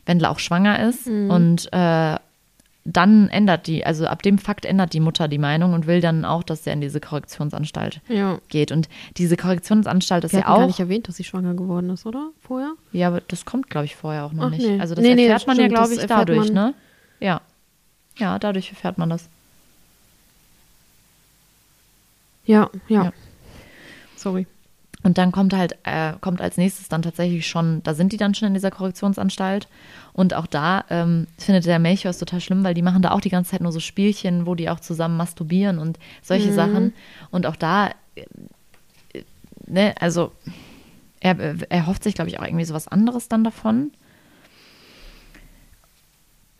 [0.06, 1.06] Wendler auch schwanger ist.
[1.06, 2.16] Und äh,
[2.92, 6.24] dann ändert die, also ab dem Fakt ändert die Mutter die Meinung und will dann
[6.24, 8.38] auch, dass er in diese Korrektionsanstalt Ja.
[8.48, 8.72] geht.
[8.72, 10.66] Und diese Korrektionsanstalt ist Wir ja hatten gar auch.
[10.68, 12.31] nicht erwähnt, dass sie schwanger geworden ist, oder?
[12.42, 12.72] Vorher?
[12.92, 14.66] Ja, aber das kommt, glaube ich, vorher auch noch Ach, nicht.
[14.66, 14.81] nee.
[14.81, 16.74] Also das Nee, nee, erfährt das man ja, stimmt, glaube das ich, dadurch, man- ne?
[17.20, 17.40] Ja.
[18.16, 19.29] Ja, dadurch erfährt man das.
[22.46, 23.05] Ja, ja.
[23.05, 23.12] Ja.
[24.16, 24.46] Sorry.
[25.02, 28.34] Und dann kommt halt, äh, kommt als nächstes dann tatsächlich schon, da sind die dann
[28.34, 29.66] schon in dieser Korrektionsanstalt.
[30.12, 33.20] Und auch da ähm, findet der Melchior es total schlimm, weil die machen da auch
[33.22, 36.92] die ganze Zeit nur so Spielchen, wo die auch zusammen masturbieren und solche Sachen.
[37.30, 38.24] Und auch da, äh,
[39.66, 40.32] ne, also
[41.20, 41.36] er,
[41.70, 43.92] er hofft sich, glaube ich, auch irgendwie so was anderes dann davon.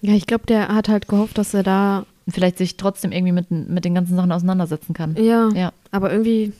[0.03, 2.07] Ja, ich glaube, der hat halt gehofft, dass er da.
[2.29, 5.17] Vielleicht sich trotzdem irgendwie mit, mit den ganzen Sachen auseinandersetzen kann.
[5.17, 5.49] Ja.
[5.49, 5.73] Ja.
[5.91, 6.53] Aber irgendwie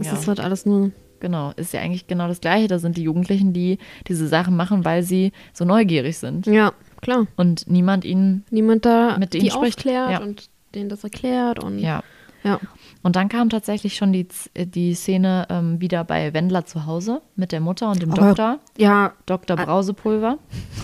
[0.00, 0.12] ist Ja.
[0.14, 0.90] das halt alles nur.
[1.22, 2.66] Genau, ist ja eigentlich genau das Gleiche.
[2.66, 7.28] Da sind die Jugendlichen, die diese Sachen machen, weil sie so neugierig sind Ja, klar.
[7.36, 9.78] und niemand ihnen, Niemand da Mit denen die spricht.
[9.78, 10.20] aufklärt Ja.
[10.20, 11.78] und denen das erklärt und.
[11.78, 12.02] ja.
[12.42, 12.58] ja.
[13.04, 17.22] Und dann kam tatsächlich schon die, äh, die Szene ähm, wieder bei Wendler zu Hause
[17.36, 19.56] mit der Mutter und dem Aber- Doktor, Ja, Dr.
[19.60, 19.64] Ah.
[19.64, 20.38] Brausepulver.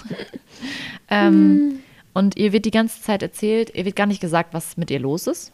[0.07, 0.17] Hm.
[1.11, 1.79] ähm,
[2.15, 5.01] und ihr wird die ganze Zeit erzählt, ihr wird gar nicht gesagt, was mit ihr
[5.01, 5.53] los ist.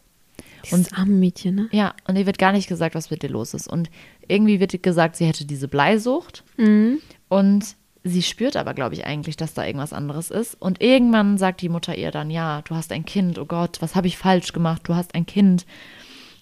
[0.71, 1.69] Dieses arme Mädchen, ne?
[1.73, 3.69] Ja, und ihr wird gar nicht gesagt, was mit ihr los ist.
[3.69, 3.91] Und
[4.29, 6.45] irgendwie wird ihr gesagt, sie hätte diese Bleisucht.
[6.57, 6.99] Mhm.
[7.29, 10.61] Und sie spürt aber, glaube ich, eigentlich, dass da irgendwas anderes ist.
[10.61, 13.95] Und irgendwann sagt die Mutter ihr dann, ja, du hast ein Kind, oh Gott, was
[13.95, 14.83] habe ich falsch gemacht?
[14.85, 15.67] Du hast ein Kind.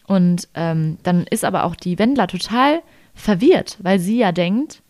[0.06, 2.82] Und ähm, dann ist aber auch die Wendler total
[3.14, 4.82] verwirrt, weil sie ja denkt,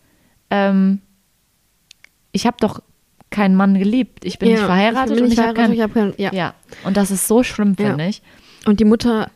[0.49, 1.01] ähm,
[2.31, 2.81] ich habe doch
[3.29, 5.81] keinen Mann geliebt, ich bin ja, nicht verheiratet ich bin und nicht ich habe keinen.
[5.81, 6.13] hab keinen.
[6.17, 6.31] Ja.
[6.33, 7.87] Ja, und das ist so schlimm, Ja.
[7.87, 8.21] finde ich.
[8.65, 9.29] Und die Mutter,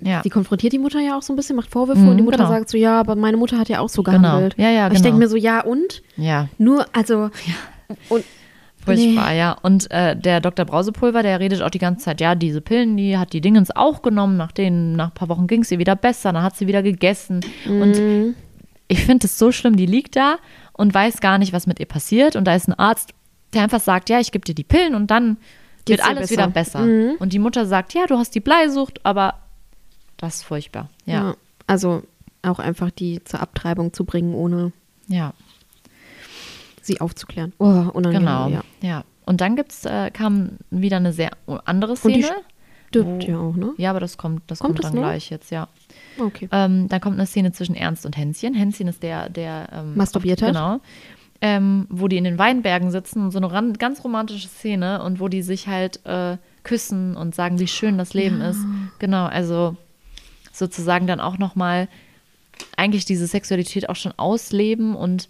[0.00, 2.22] Ja, die konfrontiert die Mutter ja auch so ein bisschen, macht Vorwürfe Mhm, und die
[2.22, 2.48] Mutter genau.
[2.50, 4.18] sagt so, ja, aber meine Mutter hat ja auch so Genau.
[4.20, 4.54] gehandelt.
[4.58, 5.10] Ja, ja, Aber Ich genau.
[5.10, 6.02] denke mir so, ja und?
[6.16, 6.48] ja.
[6.58, 7.30] Nur, also,
[8.08, 8.24] und
[8.84, 9.52] Furchtbar, ja.
[9.62, 10.64] Und äh, der Dr.
[10.64, 14.02] Brausepulver, der redet auch die ganze Zeit, ja, diese Pillen, die hat die Dingens auch
[14.02, 16.66] genommen, nach denen, nach ein paar Wochen ging es ihr wieder besser, dann hat sie
[16.66, 17.44] wieder gegessen.
[17.64, 18.34] Und Mhm.
[18.88, 20.38] ich finde es so schlimm, die liegt da
[20.72, 22.34] und weiß gar nicht, was mit ihr passiert.
[22.34, 23.10] Und da ist ein Arzt,
[23.54, 25.36] der einfach sagt, ja, ich gebe dir die Pillen und dann
[25.84, 26.32] Geht's wird alles besser.
[26.32, 26.80] wieder besser.
[26.80, 27.16] Mhm.
[27.18, 29.34] Und die Mutter sagt, ja, du hast die Bleisucht, aber
[30.16, 30.88] das ist furchtbar.
[31.06, 31.12] ja.
[31.14, 32.02] Ja, also
[32.42, 34.72] auch einfach die zur Abtreibung zu bringen, ohne
[35.06, 35.32] ja,
[36.80, 37.52] sie aufzuklären.
[37.58, 38.48] Oh, unangenehm, genau.
[38.48, 38.62] ja.
[38.80, 39.04] Ja.
[39.24, 41.30] Und dann gibt's, äh, kam wieder eine sehr
[41.64, 42.28] andere Szene.
[42.88, 43.72] Stirbt ja auch, ne?
[43.78, 45.08] Ja, aber das kommt, das Kommt kommt, das dann noch?
[45.08, 45.68] gleich jetzt, ja.
[46.18, 46.48] Okay.
[46.52, 48.54] Ähm, dann kommt eine Szene zwischen Ernst und Hänschen.
[48.54, 50.48] Hänschen ist der, der ähm, Masturbiert hat?
[50.48, 50.80] Genau.
[51.44, 55.26] Ähm, wo die in den Weinbergen sitzen und so eine ganz romantische Szene und wo
[55.26, 58.60] die sich halt äh, küssen und sagen, wie schön das Leben ist.
[59.00, 59.76] Genau, also
[60.52, 61.88] sozusagen dann auch nochmal
[62.76, 65.28] eigentlich diese Sexualität auch schon ausleben und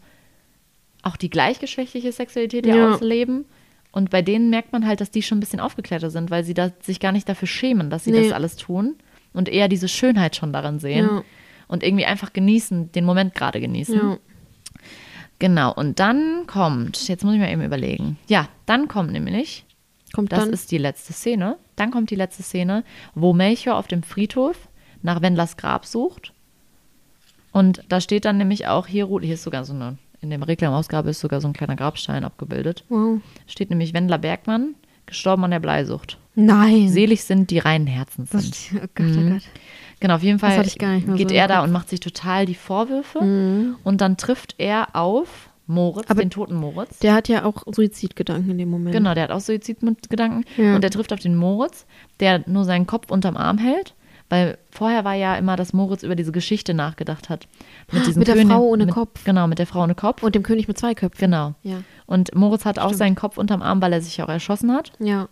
[1.03, 2.93] auch die gleichgeschlechtliche Sexualität ja, Ja.
[2.95, 3.47] ausleben.
[3.91, 6.55] Und bei denen merkt man halt, dass die schon ein bisschen aufgeklärter sind, weil sie
[6.55, 8.25] da sich gar nicht dafür schämen, dass sie Nee.
[8.25, 8.97] das alles tun
[9.33, 11.23] und eher diese Schönheit schon darin sehen Ja.
[11.69, 14.19] und irgendwie einfach genießen, den Moment gerade genießen.
[15.43, 18.17] Genau, und dann kommt, jetzt muss ich mal eben überlegen.
[18.29, 19.65] Ja, dann kommt nämlich,
[20.13, 20.53] Kommt das dann.
[20.53, 22.85] ist die letzte Szene, dann kommt die letzte Szene,
[23.17, 24.69] wo Melchior auf dem Friedhof
[25.03, 26.33] nach Wendlers Grab sucht.
[27.51, 31.11] Und da steht dann nämlich auch, hier, hier ist sogar so eine, in dem Reklamausgabe
[31.11, 32.85] ist sogar so ein kleiner Grabstein abgebildet.
[32.89, 33.21] wow.
[33.49, 34.77] Steht nämlich Wendler Bergmann,
[35.07, 36.19] gestorben an der Bleisucht.
[36.37, 36.89] Nein.
[36.89, 38.81] Selig sind, die reinen Herzens Das, sind.
[38.81, 39.31] oh Gott, oh Mhm.
[39.33, 39.43] Gott.
[40.03, 40.61] Genau, auf jeden Fall
[41.17, 43.23] geht so er da und macht sich total die Vorwürfe.
[43.23, 43.77] Mhm.
[43.85, 46.99] Und dann trifft er auf Moritz, Aber den toten Moritz.
[46.99, 48.93] Der hat ja auch Suizidgedanken in dem Moment.
[48.97, 50.45] Genau, der hat auch Suizidgedanken.
[50.57, 50.75] Ja.
[50.75, 51.87] Und der trifft auf den Moritz,
[52.19, 53.95] der nur seinen Kopf unterm Arm hält.
[54.29, 57.47] Weil vorher war ja immer, dass Moritz über diese Geschichte nachgedacht hat.
[57.93, 59.23] diesem Mit der König- Frau ohne mit, Kopf.
[59.25, 60.23] Genau, mit der Frau ohne Kopf.
[60.25, 61.21] Und dem König mit zwei Köpfen.
[61.31, 61.55] genau.
[61.63, 61.83] Ja.
[62.07, 62.99] Und Moritz hat auch Stimmt.
[62.99, 64.91] seinen Kopf unterm Arm, weil er sich auch erschossen hat.
[64.99, 65.29] Ja.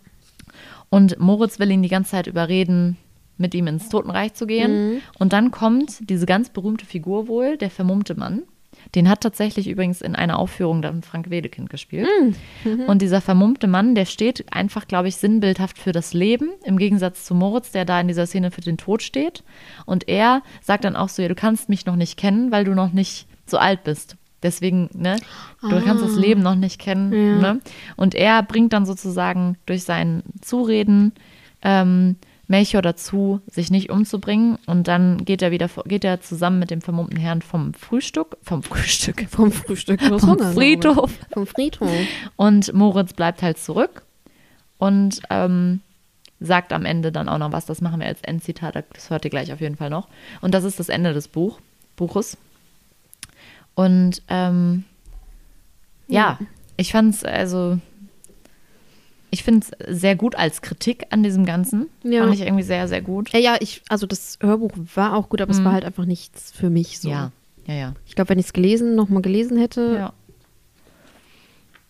[0.89, 2.97] Und Moritz will ihn die ganze Zeit überreden,
[3.41, 4.93] mit ihm ins Totenreich zu gehen.
[4.93, 5.01] Mhm.
[5.19, 8.43] Und dann kommt diese ganz berühmte Figur wohl, der vermummte Mann.
[8.95, 12.07] Den hat tatsächlich übrigens in einer Aufführung dann Frank Wedekind gespielt.
[12.63, 12.81] Mhm.
[12.87, 17.25] Und dieser vermummte Mann, der steht einfach, glaube ich, sinnbildhaft für das Leben, im Gegensatz
[17.25, 19.43] zu Moritz, der da in dieser Szene für den Tod steht.
[19.85, 22.73] Und er sagt dann auch so, ja, du kannst mich noch nicht kennen, weil du
[22.73, 24.15] noch nicht so alt bist.
[24.43, 25.17] Deswegen, ne,
[25.61, 27.13] du kannst das Leben noch nicht kennen.
[27.13, 27.53] Ja.
[27.53, 27.61] Ne?
[27.95, 31.13] Und er bringt dann sozusagen durch sein Zureden
[31.61, 32.15] ähm,
[32.51, 34.59] Melchior dazu, sich nicht umzubringen.
[34.67, 38.61] Und dann geht er wieder, geht er zusammen mit dem vermummten Herrn vom Frühstück, vom
[38.61, 40.01] Frühstück, Vom Frühstück.
[40.01, 41.11] Vom Hunger, Friedhof.
[41.21, 41.33] ich.
[41.33, 41.89] Vom Friedhof.
[42.35, 44.03] Und Moritz bleibt halt zurück
[44.77, 45.79] und ähm,
[46.41, 47.65] sagt am Ende dann auch noch was.
[47.65, 50.09] Das machen wir als Endzitat, das hört ihr gleich auf jeden Fall noch.
[50.41, 51.59] Und das ist das Ende des Buch,
[51.95, 52.37] Buches.
[53.75, 54.83] Und ähm,
[56.07, 56.37] ja,
[56.75, 57.79] ich fand es also
[59.33, 61.87] Ich finde es sehr gut als Kritik an diesem Ganzen.
[62.03, 62.21] Ja.
[62.23, 63.31] Fand ich irgendwie sehr, sehr gut.
[63.31, 66.51] Ja, ja, ich, also das Hörbuch war auch gut, aber es war halt einfach nichts
[66.51, 67.07] für mich so.
[67.07, 67.13] Mhm.
[67.13, 67.31] Ja,
[67.67, 67.93] ja, ja.
[68.05, 70.13] Ich glaube, wenn ich es gelesen, nochmal gelesen hätte, ja.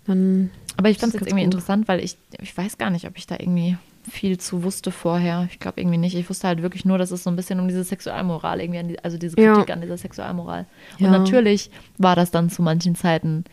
[0.05, 0.51] dann.
[0.77, 1.53] Aber ich fand es jetzt irgendwie gut.
[1.55, 3.77] interessant, weil ich, ich weiß gar nicht, ob ich da irgendwie
[4.09, 5.47] viel zu wusste vorher.
[5.51, 6.15] Ich glaube irgendwie nicht.
[6.15, 8.87] Ich wusste halt wirklich nur, dass es so ein bisschen um diese Sexualmoral irgendwie, an
[8.87, 9.53] die, also diese Ja.
[9.53, 10.65] Kritik an dieser Sexualmoral.
[10.99, 11.11] Und Ja.
[11.11, 13.43] natürlich war das dann zu manchen Zeiten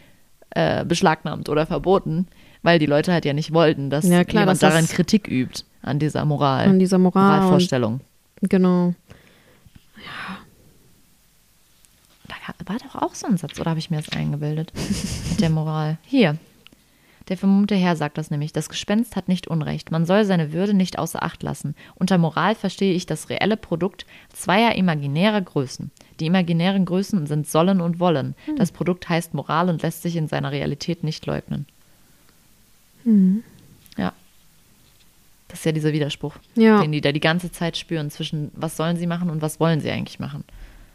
[0.50, 2.26] äh, beschlagnahmt oder verboten,
[2.68, 5.26] weil die Leute halt ja nicht wollten, dass Ja, klar, jemand dass das- daran Kritik
[5.26, 7.30] übt an dieser Moral, An dieser Moral.
[7.30, 8.00] Und, Moralvorstellung.
[8.42, 8.92] genau.
[12.28, 14.72] Da war doch auch so ein Satz, oder habe ich mir das eingebildet?
[15.30, 15.96] Mit der Moral.
[16.02, 16.36] Hier.
[17.28, 18.52] Der vermummte Herr sagt das nämlich.
[18.52, 19.90] Das Gespenst hat nicht Unrecht.
[19.90, 21.74] Man soll seine Würde nicht außer Acht lassen.
[21.94, 25.90] Unter Moral verstehe ich das reelle Produkt zweier imaginärer Größen.
[26.20, 28.34] Die imaginären Größen sind sollen und wollen.
[28.56, 31.66] Das Produkt heißt Moral und lässt sich in seiner Realität nicht leugnen.
[33.96, 34.12] Ja.
[35.48, 36.80] Das ist ja dieser Widerspruch, Ja.
[36.82, 39.80] den die da die ganze Zeit spüren zwischen was sollen sie machen und was wollen
[39.80, 40.44] sie eigentlich machen.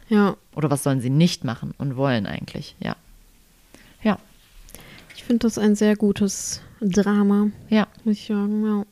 [0.08, 0.36] Ja.
[0.54, 2.94] Oder was sollen sie nicht machen und wollen eigentlich, ja.
[4.02, 4.18] Ja,
[5.16, 7.86] Ich finde das ein sehr gutes Drama, ja.
[8.04, 8.84] muss ich sagen, ja.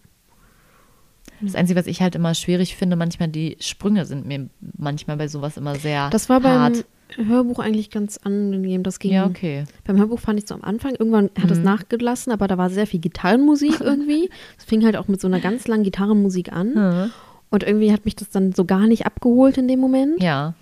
[1.42, 4.48] Das Einzige, was ich halt immer schwierig finde, manchmal die Sprünge sind mir
[4.78, 6.84] manchmal bei sowas immer sehr Das war beim hart.
[7.16, 8.82] Hörbuch eigentlich ganz angenehm.
[8.82, 9.12] Das ging.
[9.12, 9.64] Ja, okay.
[9.84, 12.86] Beim Hörbuch fand ich es am Anfang, irgendwann hat es nachgelassen, aber da war sehr
[12.86, 14.30] viel Gitarrenmusik irgendwie.
[14.58, 16.74] Es fing halt auch mit so einer ganz langen Gitarrenmusik an.
[16.74, 17.10] Hm.
[17.50, 20.22] Und irgendwie hat mich das dann so gar nicht abgeholt in dem Moment.
[20.22, 20.54] Ja,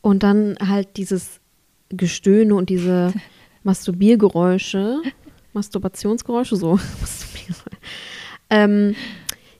[0.00, 1.40] Und dann halt dieses
[1.88, 3.12] Gestöhne und diese
[3.62, 5.02] Masturbiergeräusche,
[5.52, 6.78] Masturbationsgeräusche, so.
[8.50, 8.96] Ähm,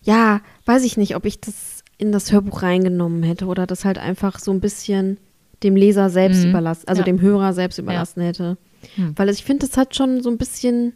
[0.03, 3.99] ja, weiß ich nicht, ob ich das in das Hörbuch reingenommen hätte oder das halt
[3.99, 5.19] einfach so ein bisschen
[5.63, 6.51] dem Leser selbst Mhm.
[6.51, 7.05] überlassen, also Ja.
[7.07, 8.57] dem Hörer selbst überlassen hätte.
[8.97, 9.13] Hm.
[9.17, 10.95] Weil ich finde, das hat schon so ein bisschen,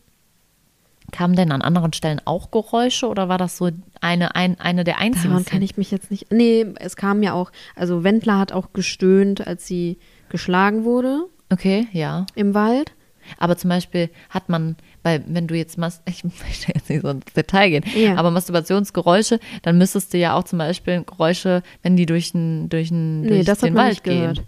[1.13, 4.99] kamen denn an anderen Stellen auch Geräusche oder war das so eine, ein, eine der
[4.99, 5.29] einzigen?
[5.31, 6.33] daran kann ich mich jetzt nicht.
[6.33, 9.99] Nee, es kam ja auch, also Wendler hat auch gestöhnt, als sie
[10.31, 12.25] geschlagen wurde Okay, ja.
[12.35, 12.93] im Wald.
[13.39, 17.09] Aber zum Beispiel hat man, bei, wenn du jetzt machst, ich möchte jetzt nicht so
[17.09, 18.17] ins Detail gehen, Ja.
[18.17, 22.89] aber Masturbationsgeräusche, dann müsstest du ja auch zum Beispiel Geräusche, wenn die durch den, durch
[22.89, 24.43] den, Nee, durch das hat den man Wald nicht gehört.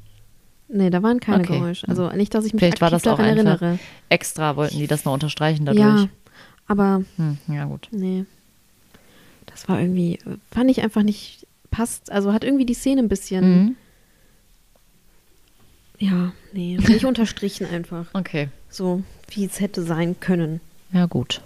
[0.68, 1.58] Nee, da waren keine Okay.
[1.58, 1.88] Geräusche.
[1.88, 3.78] Also nicht, dass ich mich Vielleicht war das auch daran erinnere.
[4.08, 5.80] extra, wollten die das noch unterstreichen dadurch.
[5.84, 6.08] Ja,
[6.66, 7.88] aber Hm, ja, gut.
[7.92, 8.24] nee.
[9.46, 10.18] Das war irgendwie,
[10.50, 13.76] fand ich einfach nicht, passt, also hat irgendwie die Szene ein bisschen, Mhm.
[15.98, 18.06] ja, nee, nicht unterstrichen einfach.
[18.12, 18.48] Okay.
[18.68, 20.60] So, wie es hätte sein können.
[20.92, 21.40] Ja, gut.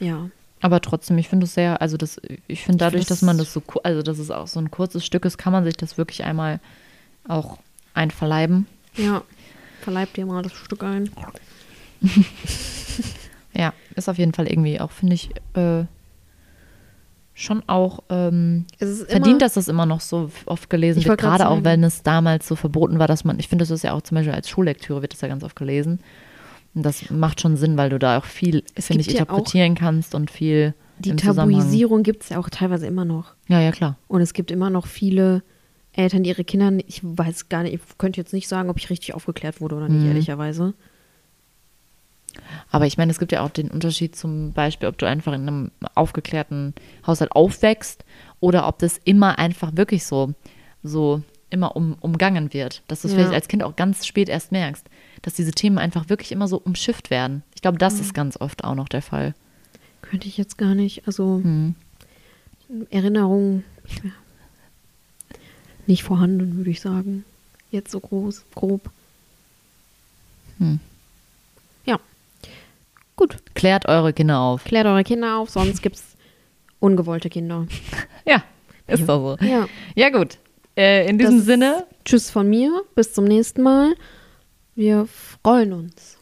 [0.00, 0.30] Ja.
[0.60, 3.52] Aber trotzdem, ich finde es sehr, also das, ich finde dadurch, das- dass man das
[3.52, 6.24] so, also dass es auch so ein kurzes Stück ist, kann man sich das wirklich
[6.24, 6.60] einmal
[7.28, 7.58] auch
[7.94, 8.66] einverleiben.
[8.96, 9.22] Ja.
[9.80, 11.10] Verleibt dir mal das Stück ein.
[13.56, 15.84] Ja, ist auf jeden Fall irgendwie auch, finde ich, äh,
[17.34, 21.64] schon auch ähm, verdient, immer, dass das immer noch so oft gelesen wird, gerade auch
[21.64, 24.16] wenn es damals so verboten war, dass man, ich finde, das ist ja auch zum
[24.16, 26.00] Beispiel als Schullektüre wird das ja ganz oft gelesen.
[26.74, 30.14] Und das macht schon Sinn, weil du da auch viel, finde ich, ja interpretieren kannst
[30.14, 31.14] und viel die.
[31.14, 33.34] Tabuisierung gibt es ja auch teilweise immer noch.
[33.46, 33.96] Ja, ja, klar.
[34.08, 35.42] Und es gibt immer noch viele
[35.96, 38.90] Eltern, die ihre Kinder, ich weiß gar nicht, ich könnte jetzt nicht sagen, ob ich
[38.90, 40.08] richtig aufgeklärt wurde oder nicht, Mhm.
[40.08, 40.74] ehrlicherweise.
[42.70, 45.42] Aber ich meine, es gibt ja auch den Unterschied zum Beispiel, ob du einfach in
[45.42, 46.74] einem aufgeklärten
[47.06, 48.04] Haushalt aufwächst
[48.40, 50.34] oder ob das immer einfach wirklich so,
[50.82, 52.82] so immer um, umgangen wird.
[52.88, 53.18] Dass du es Ja.
[53.20, 54.84] vielleicht als Kind auch ganz spät erst merkst,
[55.22, 57.44] dass diese Themen einfach wirklich immer so umschifft werden.
[57.54, 59.34] Ich glaube, das ist ganz oft auch noch der Fall.
[60.02, 61.76] Könnte ich jetzt gar nicht, also Hm.
[62.90, 63.62] Erinnerungen
[64.02, 64.10] ja,
[65.88, 67.24] nicht vorhanden, würde ich sagen.
[67.70, 68.90] Jetzt so groß, grob.
[70.58, 70.78] Hm.
[71.84, 71.98] Ja.
[73.16, 74.64] Gut, Klärt eure Kinder auf.
[74.64, 76.02] klärt eure Kinder auf, sonst gibt es
[76.80, 77.66] ungewollte Kinder.
[78.26, 78.42] Ja,
[78.86, 79.44] ist doch so.
[79.44, 79.66] Ja.
[79.94, 80.38] Ja, gut.
[80.76, 83.94] Äh, in diesem Das- Sinne, Tschüss von mir, bis zum nächsten Mal.
[84.74, 85.06] Wir
[85.42, 86.16] freuen uns.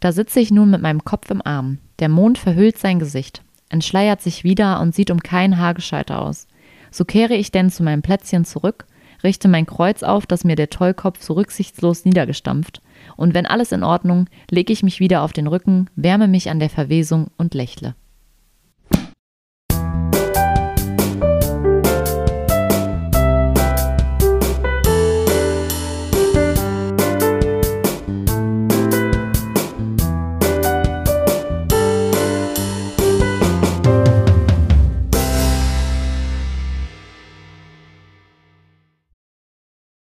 [0.00, 1.76] Da sitze ich nun mit meinem Kopf im Arm.
[1.98, 6.46] Der Mond verhüllt sein Gesicht, entschleiert sich wieder und sieht um kein Haar gescheiter aus.
[6.90, 8.86] So kehre ich denn zu meinem Plätzchen zurück,
[9.22, 12.80] richte mein Kreuz auf, das mir der Tollkopf so rücksichtslos niedergestampft,
[13.16, 16.58] und wenn alles in Ordnung, lege ich mich wieder auf den Rücken, wärme mich an
[16.58, 17.94] der Verwesung und lächle.